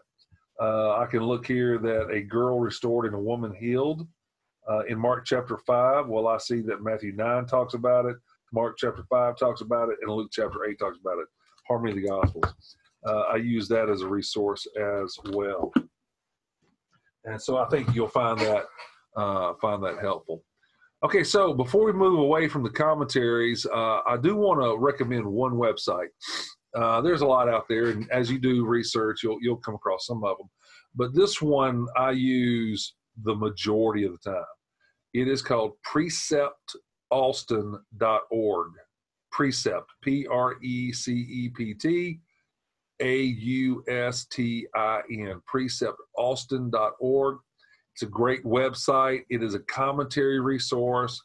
Uh, 0.61 0.97
I 0.97 1.07
can 1.07 1.21
look 1.21 1.47
here 1.47 1.79
that 1.79 2.11
a 2.11 2.21
girl 2.21 2.59
restored 2.59 3.07
and 3.07 3.15
a 3.15 3.19
woman 3.19 3.55
healed 3.55 4.07
uh, 4.69 4.85
in 4.89 4.99
Mark 4.99 5.25
chapter 5.25 5.57
5. 5.57 6.09
Well, 6.09 6.27
I 6.27 6.39
see 6.39 6.61
that 6.63 6.83
Matthew 6.83 7.13
9 7.13 7.47
talks 7.47 7.75
about 7.75 8.07
it, 8.07 8.17
Mark 8.53 8.77
chapter 8.79 9.05
5 9.09 9.37
talks 9.37 9.61
about 9.61 9.89
it, 9.91 9.99
and 10.03 10.11
Luke 10.11 10.31
chapter 10.33 10.65
8 10.65 10.79
talks 10.79 10.99
about 11.01 11.19
it. 11.19 11.27
Harmony 11.67 11.93
of 11.93 11.97
the 12.03 12.09
Gospels. 12.09 12.77
Uh, 13.07 13.21
I 13.21 13.37
use 13.37 13.69
that 13.69 13.89
as 13.89 14.01
a 14.01 14.09
resource 14.09 14.67
as 14.77 15.17
well. 15.31 15.73
And 17.25 17.41
so 17.41 17.59
I 17.59 17.69
think 17.69 17.95
you'll 17.95 18.09
find 18.09 18.39
that 18.41 18.65
uh, 19.17 19.55
find 19.61 19.83
that 19.83 19.99
helpful. 20.01 20.43
Okay, 21.05 21.23
so 21.23 21.55
before 21.55 21.85
we 21.85 21.93
move 21.93 22.19
away 22.19 22.49
from 22.49 22.65
the 22.65 22.71
commentaries, 22.71 23.65
uh, 23.67 24.01
I 24.05 24.17
do 24.21 24.35
want 24.35 24.61
to 24.61 24.77
recommend 24.77 25.25
one 25.25 25.53
website. 25.53 26.09
Uh, 26.75 27.01
there's 27.01 27.21
a 27.21 27.27
lot 27.27 27.49
out 27.49 27.69
there, 27.69 27.91
and 27.91 28.11
as 28.11 28.33
you 28.33 28.41
do 28.41 28.67
research, 28.67 29.23
you'll 29.23 29.39
you'll 29.41 29.59
come 29.59 29.77
across 29.77 30.07
some 30.07 30.25
of 30.25 30.37
them. 30.39 30.51
But 30.97 31.15
this 31.15 31.41
one 31.41 31.87
I 31.97 32.11
use 32.11 32.95
the 33.23 33.37
majority 33.37 34.05
of 34.05 34.13
the 34.13 34.19
time. 34.33 34.43
It 35.15 35.29
is 35.29 35.41
called 35.41 35.75
preceptaustin.org. 35.87 38.73
Precept, 39.31 39.93
P 40.03 40.27
R 40.27 40.57
E 40.63 40.93
C 40.93 41.13
E 41.13 41.49
P 41.51 41.75
T 41.75 42.19
A 43.01 43.23
U 43.23 43.85
S 43.87 44.25
T 44.25 44.67
I 44.75 45.03
N, 45.11 45.41
preceptaustin.org. 45.53 47.39
It's 47.99 48.05
a 48.05 48.07
great 48.07 48.45
website. 48.45 49.25
It 49.29 49.43
is 49.43 49.55
a 49.55 49.59
commentary 49.59 50.39
resource. 50.39 51.21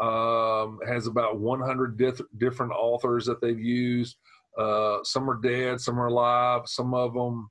Um, 0.00 0.80
has 0.84 1.06
about 1.06 1.38
100 1.38 1.96
diff- 1.96 2.20
different 2.38 2.72
authors 2.72 3.24
that 3.26 3.40
they've 3.40 3.60
used. 3.60 4.16
Uh, 4.58 4.98
some 5.04 5.30
are 5.30 5.40
dead, 5.40 5.80
some 5.80 6.00
are 6.00 6.08
alive. 6.08 6.62
Some 6.66 6.92
of 6.92 7.14
them 7.14 7.48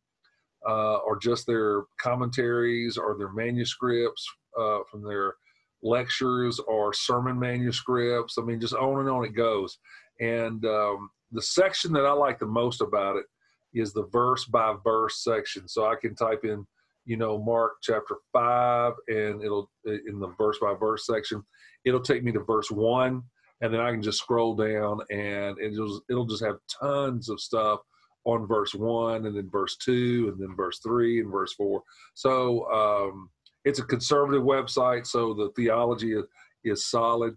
uh, 0.68 0.98
or 0.98 1.18
just 1.18 1.48
their 1.48 1.84
commentaries 1.98 2.98
or 2.98 3.18
their 3.18 3.32
manuscripts 3.32 4.28
uh, 4.60 4.80
from 4.92 5.02
their 5.02 5.36
lectures 5.82 6.60
or 6.60 6.92
sermon 6.92 7.40
manuscripts. 7.40 8.38
I 8.38 8.42
mean, 8.42 8.60
just 8.60 8.74
on 8.74 9.00
and 9.00 9.10
on 9.10 9.24
it 9.24 9.34
goes. 9.34 9.78
And 10.20 10.66
um, 10.66 11.10
the 11.32 11.42
section 11.42 11.94
that 11.94 12.06
I 12.06 12.12
like 12.12 12.38
the 12.38 12.48
most 12.48 12.82
about 12.82 13.16
it 13.16 13.28
is 13.74 13.94
the 13.94 14.08
verse 14.08 14.44
by 14.44 14.76
verse 14.84 15.24
section. 15.24 15.70
So 15.70 15.86
I 15.86 15.96
can 15.96 16.16
type 16.16 16.44
in, 16.44 16.68
you 17.06 17.18
know, 17.18 17.42
Mark 17.42 17.74
chapter 17.82 18.18
five, 18.32 18.94
and 19.08 19.44
it'll 19.44 19.70
in 19.86 20.20
the 20.20 20.34
verse 20.38 20.58
by 20.60 20.74
verse 20.74 21.06
section, 21.06 21.44
it'll 21.86 22.02
take 22.02 22.24
me 22.24 22.32
to 22.32 22.42
verse 22.42 22.70
one, 22.70 23.24
and 23.62 23.74
then 23.74 23.82
I 23.82 23.92
can 23.92 24.02
just 24.02 24.20
scroll 24.20 24.56
down, 24.56 25.00
and 25.10 25.58
it'll 25.60 26.02
it'll 26.10 26.26
just 26.26 26.44
have 26.44 26.58
tons 26.80 27.30
of 27.30 27.40
stuff 27.40 27.80
on 28.26 28.48
verse 28.48 28.74
one, 28.76 29.26
and 29.26 29.36
then 29.36 29.50
verse 29.50 29.78
two, 29.78 30.32
and 30.32 30.42
then 30.42 30.56
verse 30.56 30.80
three, 30.80 31.22
and 31.22 31.32
verse 31.32 31.54
four. 31.54 31.82
So 32.14 32.72
um, 32.72 33.30
it's 33.66 33.80
a 33.80 33.84
conservative 33.84 34.44
website, 34.44 35.08
so 35.08 35.34
the 35.34 35.52
theology 35.56 36.14
is, 36.14 36.26
is 36.64 36.90
solid. 36.90 37.36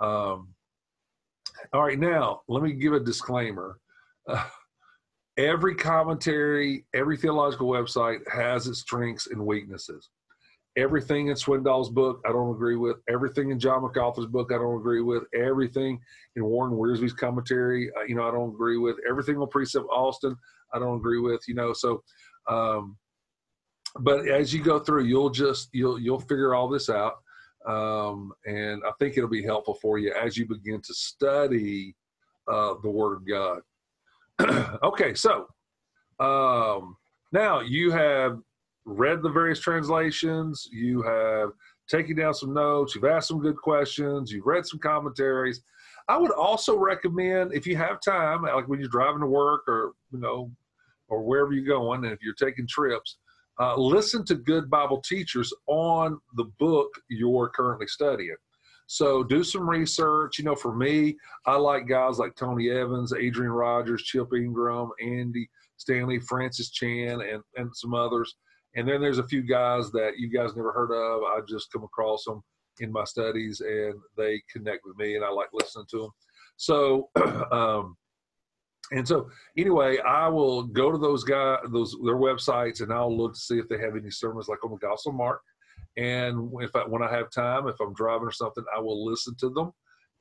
Um, 0.00 0.48
all 1.72 1.82
right, 1.82 1.98
now 1.98 2.42
let 2.48 2.62
me 2.62 2.72
give 2.72 2.92
a 2.92 3.00
disclaimer. 3.00 3.78
Uh, 4.28 4.44
every 5.36 5.74
commentary, 5.74 6.84
every 6.94 7.16
theological 7.16 7.68
website 7.68 8.20
has 8.32 8.66
its 8.66 8.80
strengths 8.80 9.26
and 9.28 9.44
weaknesses. 9.44 10.10
Everything 10.76 11.28
in 11.28 11.36
Swindoll's 11.36 11.90
book, 11.90 12.20
I 12.26 12.32
don't 12.32 12.50
agree 12.50 12.76
with. 12.76 12.96
Everything 13.08 13.50
in 13.50 13.60
John 13.60 13.82
MacArthur's 13.82 14.26
book, 14.26 14.50
I 14.52 14.58
don't 14.58 14.76
agree 14.76 15.02
with. 15.02 15.22
Everything 15.32 16.00
in 16.34 16.44
Warren 16.44 16.72
Wiersbe's 16.72 17.12
commentary, 17.12 17.90
uh, 17.96 18.02
you 18.08 18.16
know, 18.16 18.26
I 18.26 18.32
don't 18.32 18.50
agree 18.50 18.78
with. 18.78 18.96
Everything 19.08 19.36
on 19.36 19.48
Precept 19.48 19.86
Austin, 19.88 20.36
I 20.72 20.80
don't 20.80 20.96
agree 20.96 21.20
with. 21.20 21.42
You 21.46 21.54
know, 21.54 21.72
so, 21.72 22.02
um, 22.48 22.96
but 24.00 24.28
as 24.28 24.52
you 24.52 24.64
go 24.64 24.80
through, 24.80 25.04
you'll 25.04 25.30
just 25.30 25.68
you'll 25.72 26.00
you'll 26.00 26.18
figure 26.18 26.56
all 26.56 26.68
this 26.68 26.90
out, 26.90 27.18
um, 27.68 28.32
and 28.44 28.82
I 28.84 28.90
think 28.98 29.16
it'll 29.16 29.30
be 29.30 29.44
helpful 29.44 29.74
for 29.80 29.98
you 29.98 30.12
as 30.12 30.36
you 30.36 30.44
begin 30.44 30.82
to 30.82 30.94
study 30.94 31.94
uh, 32.50 32.74
the 32.82 32.90
Word 32.90 33.14
of 33.14 33.28
God. 33.28 33.60
okay, 34.82 35.14
so 35.14 35.46
um, 36.20 36.96
now 37.32 37.60
you 37.60 37.90
have 37.90 38.38
read 38.84 39.22
the 39.22 39.30
various 39.30 39.60
translations, 39.60 40.68
you 40.72 41.02
have 41.02 41.50
taken 41.88 42.16
down 42.16 42.34
some 42.34 42.52
notes, 42.52 42.94
you've 42.94 43.04
asked 43.04 43.28
some 43.28 43.40
good 43.40 43.56
questions, 43.56 44.30
you've 44.30 44.46
read 44.46 44.66
some 44.66 44.78
commentaries. 44.80 45.62
I 46.08 46.16
would 46.16 46.32
also 46.32 46.76
recommend 46.76 47.54
if 47.54 47.66
you 47.66 47.76
have 47.76 47.98
time, 48.00 48.42
like 48.42 48.68
when 48.68 48.78
you're 48.78 48.88
driving 48.88 49.20
to 49.20 49.26
work 49.26 49.62
or 49.68 49.92
you 50.12 50.18
know, 50.18 50.50
or 51.08 51.22
wherever 51.22 51.52
you're 51.52 51.64
going, 51.64 52.04
and 52.04 52.12
if 52.12 52.22
you're 52.22 52.34
taking 52.34 52.66
trips, 52.66 53.18
uh, 53.60 53.76
listen 53.76 54.24
to 54.26 54.34
good 54.34 54.68
Bible 54.68 55.00
teachers 55.00 55.52
on 55.66 56.18
the 56.34 56.44
book 56.58 56.90
you're 57.08 57.48
currently 57.50 57.86
studying. 57.86 58.36
So 58.86 59.22
do 59.22 59.42
some 59.42 59.68
research. 59.68 60.38
You 60.38 60.44
know, 60.44 60.54
for 60.54 60.74
me, 60.74 61.16
I 61.46 61.56
like 61.56 61.88
guys 61.88 62.18
like 62.18 62.34
Tony 62.34 62.70
Evans, 62.70 63.12
Adrian 63.12 63.52
Rogers, 63.52 64.02
Chip 64.02 64.28
Ingram, 64.34 64.90
Andy 65.02 65.48
Stanley, 65.76 66.20
Francis 66.20 66.70
Chan, 66.70 67.20
and, 67.20 67.42
and 67.56 67.74
some 67.74 67.94
others. 67.94 68.36
And 68.76 68.88
then 68.88 69.00
there's 69.00 69.18
a 69.18 69.28
few 69.28 69.42
guys 69.42 69.90
that 69.92 70.18
you 70.18 70.28
guys 70.28 70.56
never 70.56 70.72
heard 70.72 70.92
of. 70.92 71.22
I 71.22 71.40
just 71.48 71.72
come 71.72 71.84
across 71.84 72.24
them 72.24 72.42
in 72.80 72.90
my 72.90 73.04
studies 73.04 73.60
and 73.60 73.94
they 74.16 74.42
connect 74.52 74.84
with 74.84 74.96
me 74.96 75.14
and 75.14 75.24
I 75.24 75.30
like 75.30 75.48
listening 75.52 75.86
to 75.90 75.98
them. 75.98 76.10
So, 76.56 77.10
um, 77.52 77.96
and 78.92 79.06
so 79.06 79.30
anyway, 79.56 79.98
I 79.98 80.28
will 80.28 80.64
go 80.64 80.92
to 80.92 80.98
those 80.98 81.24
guys, 81.24 81.58
those 81.72 81.96
their 82.04 82.16
websites, 82.16 82.82
and 82.82 82.92
I'll 82.92 83.16
look 83.16 83.32
to 83.32 83.40
see 83.40 83.58
if 83.58 83.68
they 83.68 83.78
have 83.78 83.96
any 83.96 84.10
sermons 84.10 84.48
like 84.48 84.62
on 84.62 84.72
the 84.72 84.76
Gospel 84.76 85.12
Mark. 85.12 85.40
And 85.96 86.50
if 86.60 86.74
I, 86.74 86.80
when 86.80 87.02
I 87.02 87.10
have 87.10 87.30
time, 87.30 87.68
if 87.68 87.80
I'm 87.80 87.94
driving 87.94 88.26
or 88.26 88.32
something, 88.32 88.64
I 88.74 88.80
will 88.80 89.04
listen 89.04 89.34
to 89.40 89.50
them 89.50 89.72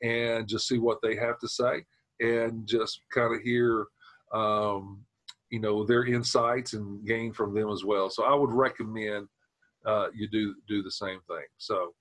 and 0.01 0.47
just 0.47 0.67
see 0.67 0.77
what 0.77 0.99
they 1.01 1.15
have 1.15 1.39
to 1.39 1.47
say 1.47 1.83
and 2.19 2.67
just 2.67 3.01
kind 3.11 3.33
of 3.33 3.41
hear, 3.41 3.87
um, 4.33 5.01
you 5.49 5.59
know, 5.59 5.83
their 5.85 6.05
insights 6.05 6.73
and 6.73 7.05
gain 7.05 7.33
from 7.33 7.53
them 7.53 7.69
as 7.69 7.83
well. 7.83 8.09
So 8.09 8.23
I 8.23 8.35
would 8.35 8.53
recommend 8.53 9.27
uh, 9.85 10.07
you 10.13 10.27
do 10.27 10.55
do 10.67 10.81
the 10.81 10.91
same 10.91 11.19
thing. 11.27 11.45
So, 11.57 11.93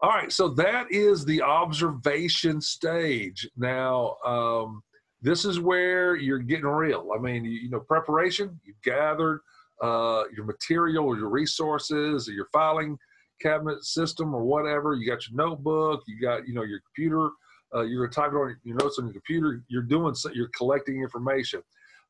all 0.00 0.10
right, 0.10 0.30
so 0.30 0.48
that 0.48 0.90
is 0.90 1.24
the 1.24 1.42
observation 1.42 2.60
stage. 2.60 3.48
Now, 3.56 4.16
um, 4.24 4.82
this 5.22 5.44
is 5.44 5.58
where 5.58 6.16
you're 6.16 6.38
getting 6.38 6.66
real. 6.66 7.10
I 7.16 7.20
mean, 7.20 7.44
you, 7.44 7.52
you 7.52 7.70
know, 7.70 7.80
preparation. 7.80 8.60
You've 8.64 8.80
gathered 8.82 9.40
uh, 9.82 10.24
your 10.34 10.44
material 10.44 11.04
or 11.04 11.16
your 11.16 11.28
resources 11.28 12.28
or 12.28 12.32
your 12.32 12.48
filing 12.52 12.98
cabinet 13.40 13.84
system 13.84 14.34
or 14.34 14.44
whatever. 14.44 14.94
You 14.94 15.06
got 15.06 15.26
your 15.28 15.36
notebook. 15.36 16.02
You 16.06 16.20
got 16.20 16.46
you 16.46 16.54
know 16.54 16.62
your 16.62 16.80
computer. 16.80 17.30
Uh, 17.74 17.82
you're 17.82 18.08
typing 18.08 18.38
on 18.38 18.56
your 18.64 18.76
notes 18.76 18.98
on 18.98 19.06
your 19.06 19.12
computer. 19.12 19.62
You're 19.68 19.82
doing 19.82 20.14
you're 20.32 20.50
collecting 20.56 21.02
information. 21.02 21.62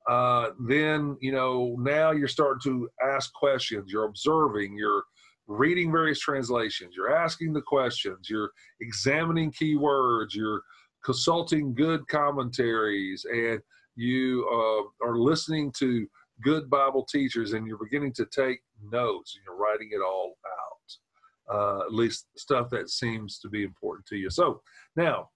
Uh, 0.09 0.51
then 0.69 1.17
you 1.21 1.33
know 1.33 1.77
now 1.79 2.13
you're 2.13 2.29
starting 2.29 2.61
to 2.65 2.89
ask 3.03 3.33
questions. 3.33 3.91
You're 3.93 4.05
observing. 4.05 4.77
You're 4.77 5.05
reading 5.49 5.93
various 5.93 6.21
translations. 6.21 6.95
You're 6.97 7.15
asking 7.15 7.53
the 7.53 7.63
questions. 7.63 8.29
You're 8.29 8.51
examining 8.81 9.53
keywords. 9.53 10.35
You're 10.35 10.63
consulting 11.05 11.75
good 11.75 12.07
commentaries, 12.09 13.25
and 13.31 13.61
you 13.97 14.47
uh, 14.49 15.07
are 15.07 15.19
listening 15.19 15.73
to 15.79 16.07
good 16.43 16.69
Bible 16.69 17.05
teachers 17.05 17.53
and 17.53 17.67
you're 17.67 17.79
beginning 17.79 18.13
to 18.15 18.27
take 18.27 18.61
notes 18.91 19.37
and 19.37 19.45
you're 19.45 19.57
writing 19.57 19.91
it 19.93 20.01
all 20.05 20.37
out, 20.47 21.55
uh, 21.55 21.85
at 21.87 21.95
least 21.95 22.27
stuff 22.37 22.71
that 22.71 22.91
seems 22.91 23.39
to 23.41 23.49
be 23.49 23.65
important 23.65 24.07
to 24.07 24.17
you. 24.17 24.31
So 24.31 24.61
now, 24.97 25.31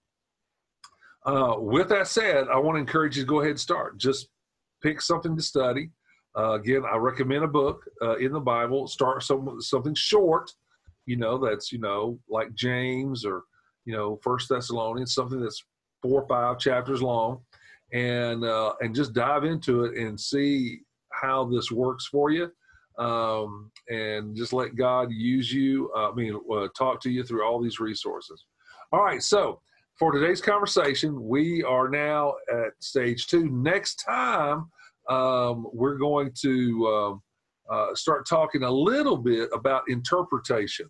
uh, 1.25 1.55
with 1.57 1.89
that 1.89 2.07
said, 2.07 2.47
I 2.51 2.57
want 2.57 2.75
to 2.75 2.79
encourage 2.79 3.17
you 3.17 3.23
to 3.23 3.29
go 3.29 3.39
ahead 3.39 3.51
and 3.51 3.59
start. 3.59 3.97
Just 3.97 4.29
pick 4.81 5.01
something 5.01 5.35
to 5.35 5.41
study. 5.41 5.91
Uh, 6.37 6.53
again, 6.53 6.83
I 6.91 6.97
recommend 6.97 7.43
a 7.43 7.47
book 7.47 7.83
uh, 8.01 8.15
in 8.17 8.31
the 8.31 8.39
Bible. 8.39 8.87
Start 8.87 9.21
some 9.21 9.57
something 9.59 9.93
short, 9.93 10.51
you 11.05 11.17
know, 11.17 11.37
that's 11.37 11.71
you 11.71 11.79
know 11.79 12.19
like 12.29 12.53
James 12.55 13.25
or 13.25 13.43
you 13.85 13.93
know 13.93 14.19
First 14.23 14.49
Thessalonians, 14.49 15.13
something 15.13 15.41
that's 15.41 15.63
four 16.01 16.21
or 16.21 16.27
five 16.27 16.57
chapters 16.57 17.01
long, 17.01 17.41
and 17.91 18.43
uh, 18.43 18.73
and 18.79 18.95
just 18.95 19.13
dive 19.13 19.43
into 19.43 19.83
it 19.83 19.97
and 19.97 20.19
see 20.19 20.79
how 21.21 21.45
this 21.45 21.71
works 21.71 22.07
for 22.07 22.31
you 22.31 22.51
um, 22.97 23.71
and 23.89 24.35
just 24.35 24.53
let 24.53 24.75
God 24.75 25.11
use 25.11 25.51
you. 25.51 25.91
Uh, 25.95 26.11
I 26.11 26.13
mean, 26.13 26.39
uh, 26.51 26.67
talk 26.77 27.01
to 27.01 27.09
you 27.09 27.23
through 27.23 27.45
all 27.45 27.61
these 27.61 27.79
resources. 27.79 28.45
All 28.91 29.03
right, 29.03 29.23
so 29.23 29.61
for 29.97 30.11
today's 30.11 30.41
conversation, 30.41 31.27
we 31.27 31.63
are 31.63 31.89
now 31.89 32.35
at 32.51 32.71
stage 32.79 33.27
two. 33.27 33.49
Next 33.49 33.95
time, 33.95 34.69
um, 35.09 35.67
we're 35.73 35.97
going 35.97 36.31
to 36.41 36.87
um, 36.87 37.21
uh, 37.69 37.95
start 37.95 38.27
talking 38.27 38.63
a 38.63 38.71
little 38.71 39.17
bit 39.17 39.49
about 39.53 39.83
interpretation. 39.87 40.89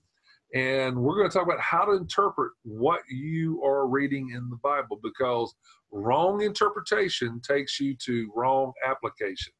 And 0.54 0.98
we're 0.98 1.16
going 1.16 1.30
to 1.30 1.34
talk 1.34 1.46
about 1.46 1.62
how 1.62 1.86
to 1.86 1.94
interpret 1.94 2.52
what 2.64 3.02
you 3.10 3.64
are 3.64 3.88
reading 3.88 4.32
in 4.36 4.50
the 4.50 4.58
Bible 4.58 5.00
because 5.02 5.56
wrong 5.92 6.42
interpretation 6.42 7.40
takes 7.48 7.80
you 7.80 7.96
to 8.06 8.30
wrong 8.36 8.74
application 8.86 9.54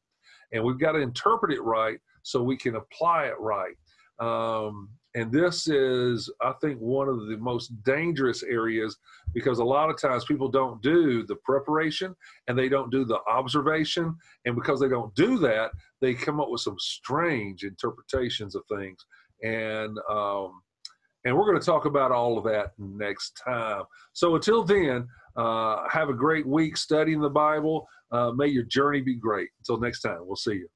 and 0.52 0.62
we've 0.62 0.78
got 0.78 0.92
to 0.92 0.98
interpret 0.98 1.52
it 1.52 1.62
right 1.62 1.98
so 2.22 2.42
we 2.42 2.56
can 2.56 2.76
apply 2.76 3.26
it 3.26 3.38
right. 3.38 3.74
Um, 4.20 4.88
and 5.14 5.30
this 5.30 5.68
is, 5.68 6.30
I 6.40 6.52
think, 6.60 6.78
one 6.78 7.08
of 7.08 7.26
the 7.26 7.36
most 7.36 7.70
dangerous 7.84 8.42
areas 8.42 8.96
because 9.34 9.58
a 9.58 9.64
lot 9.64 9.90
of 9.90 10.00
times 10.00 10.24
people 10.24 10.48
don't 10.48 10.80
do 10.80 11.24
the 11.26 11.36
preparation 11.36 12.14
and 12.48 12.58
they 12.58 12.68
don't 12.68 12.90
do 12.90 13.04
the 13.04 13.18
observation. 13.28 14.16
And 14.46 14.54
because 14.54 14.80
they 14.80 14.88
don't 14.88 15.14
do 15.14 15.38
that, 15.40 15.72
they 16.00 16.14
come 16.14 16.40
up 16.40 16.48
with 16.48 16.62
some 16.62 16.76
strange 16.78 17.62
interpretations 17.62 18.54
of 18.54 18.62
things. 18.70 19.04
And, 19.42 19.98
um, 20.10 20.62
and 21.24 21.36
we're 21.36 21.46
going 21.46 21.60
to 21.60 21.66
talk 21.66 21.84
about 21.84 22.10
all 22.10 22.38
of 22.38 22.44
that 22.44 22.72
next 22.78 23.40
time. 23.44 23.84
So 24.14 24.34
until 24.34 24.64
then, 24.64 25.06
uh, 25.36 25.88
have 25.90 26.08
a 26.08 26.14
great 26.14 26.46
week 26.46 26.76
studying 26.76 27.20
the 27.20 27.30
Bible. 27.30 27.86
Uh, 28.10 28.32
may 28.32 28.48
your 28.48 28.64
journey 28.64 29.00
be 29.00 29.16
great. 29.16 29.48
Until 29.60 29.80
next 29.80 30.00
time, 30.00 30.18
we'll 30.20 30.36
see 30.36 30.54
you. 30.54 30.68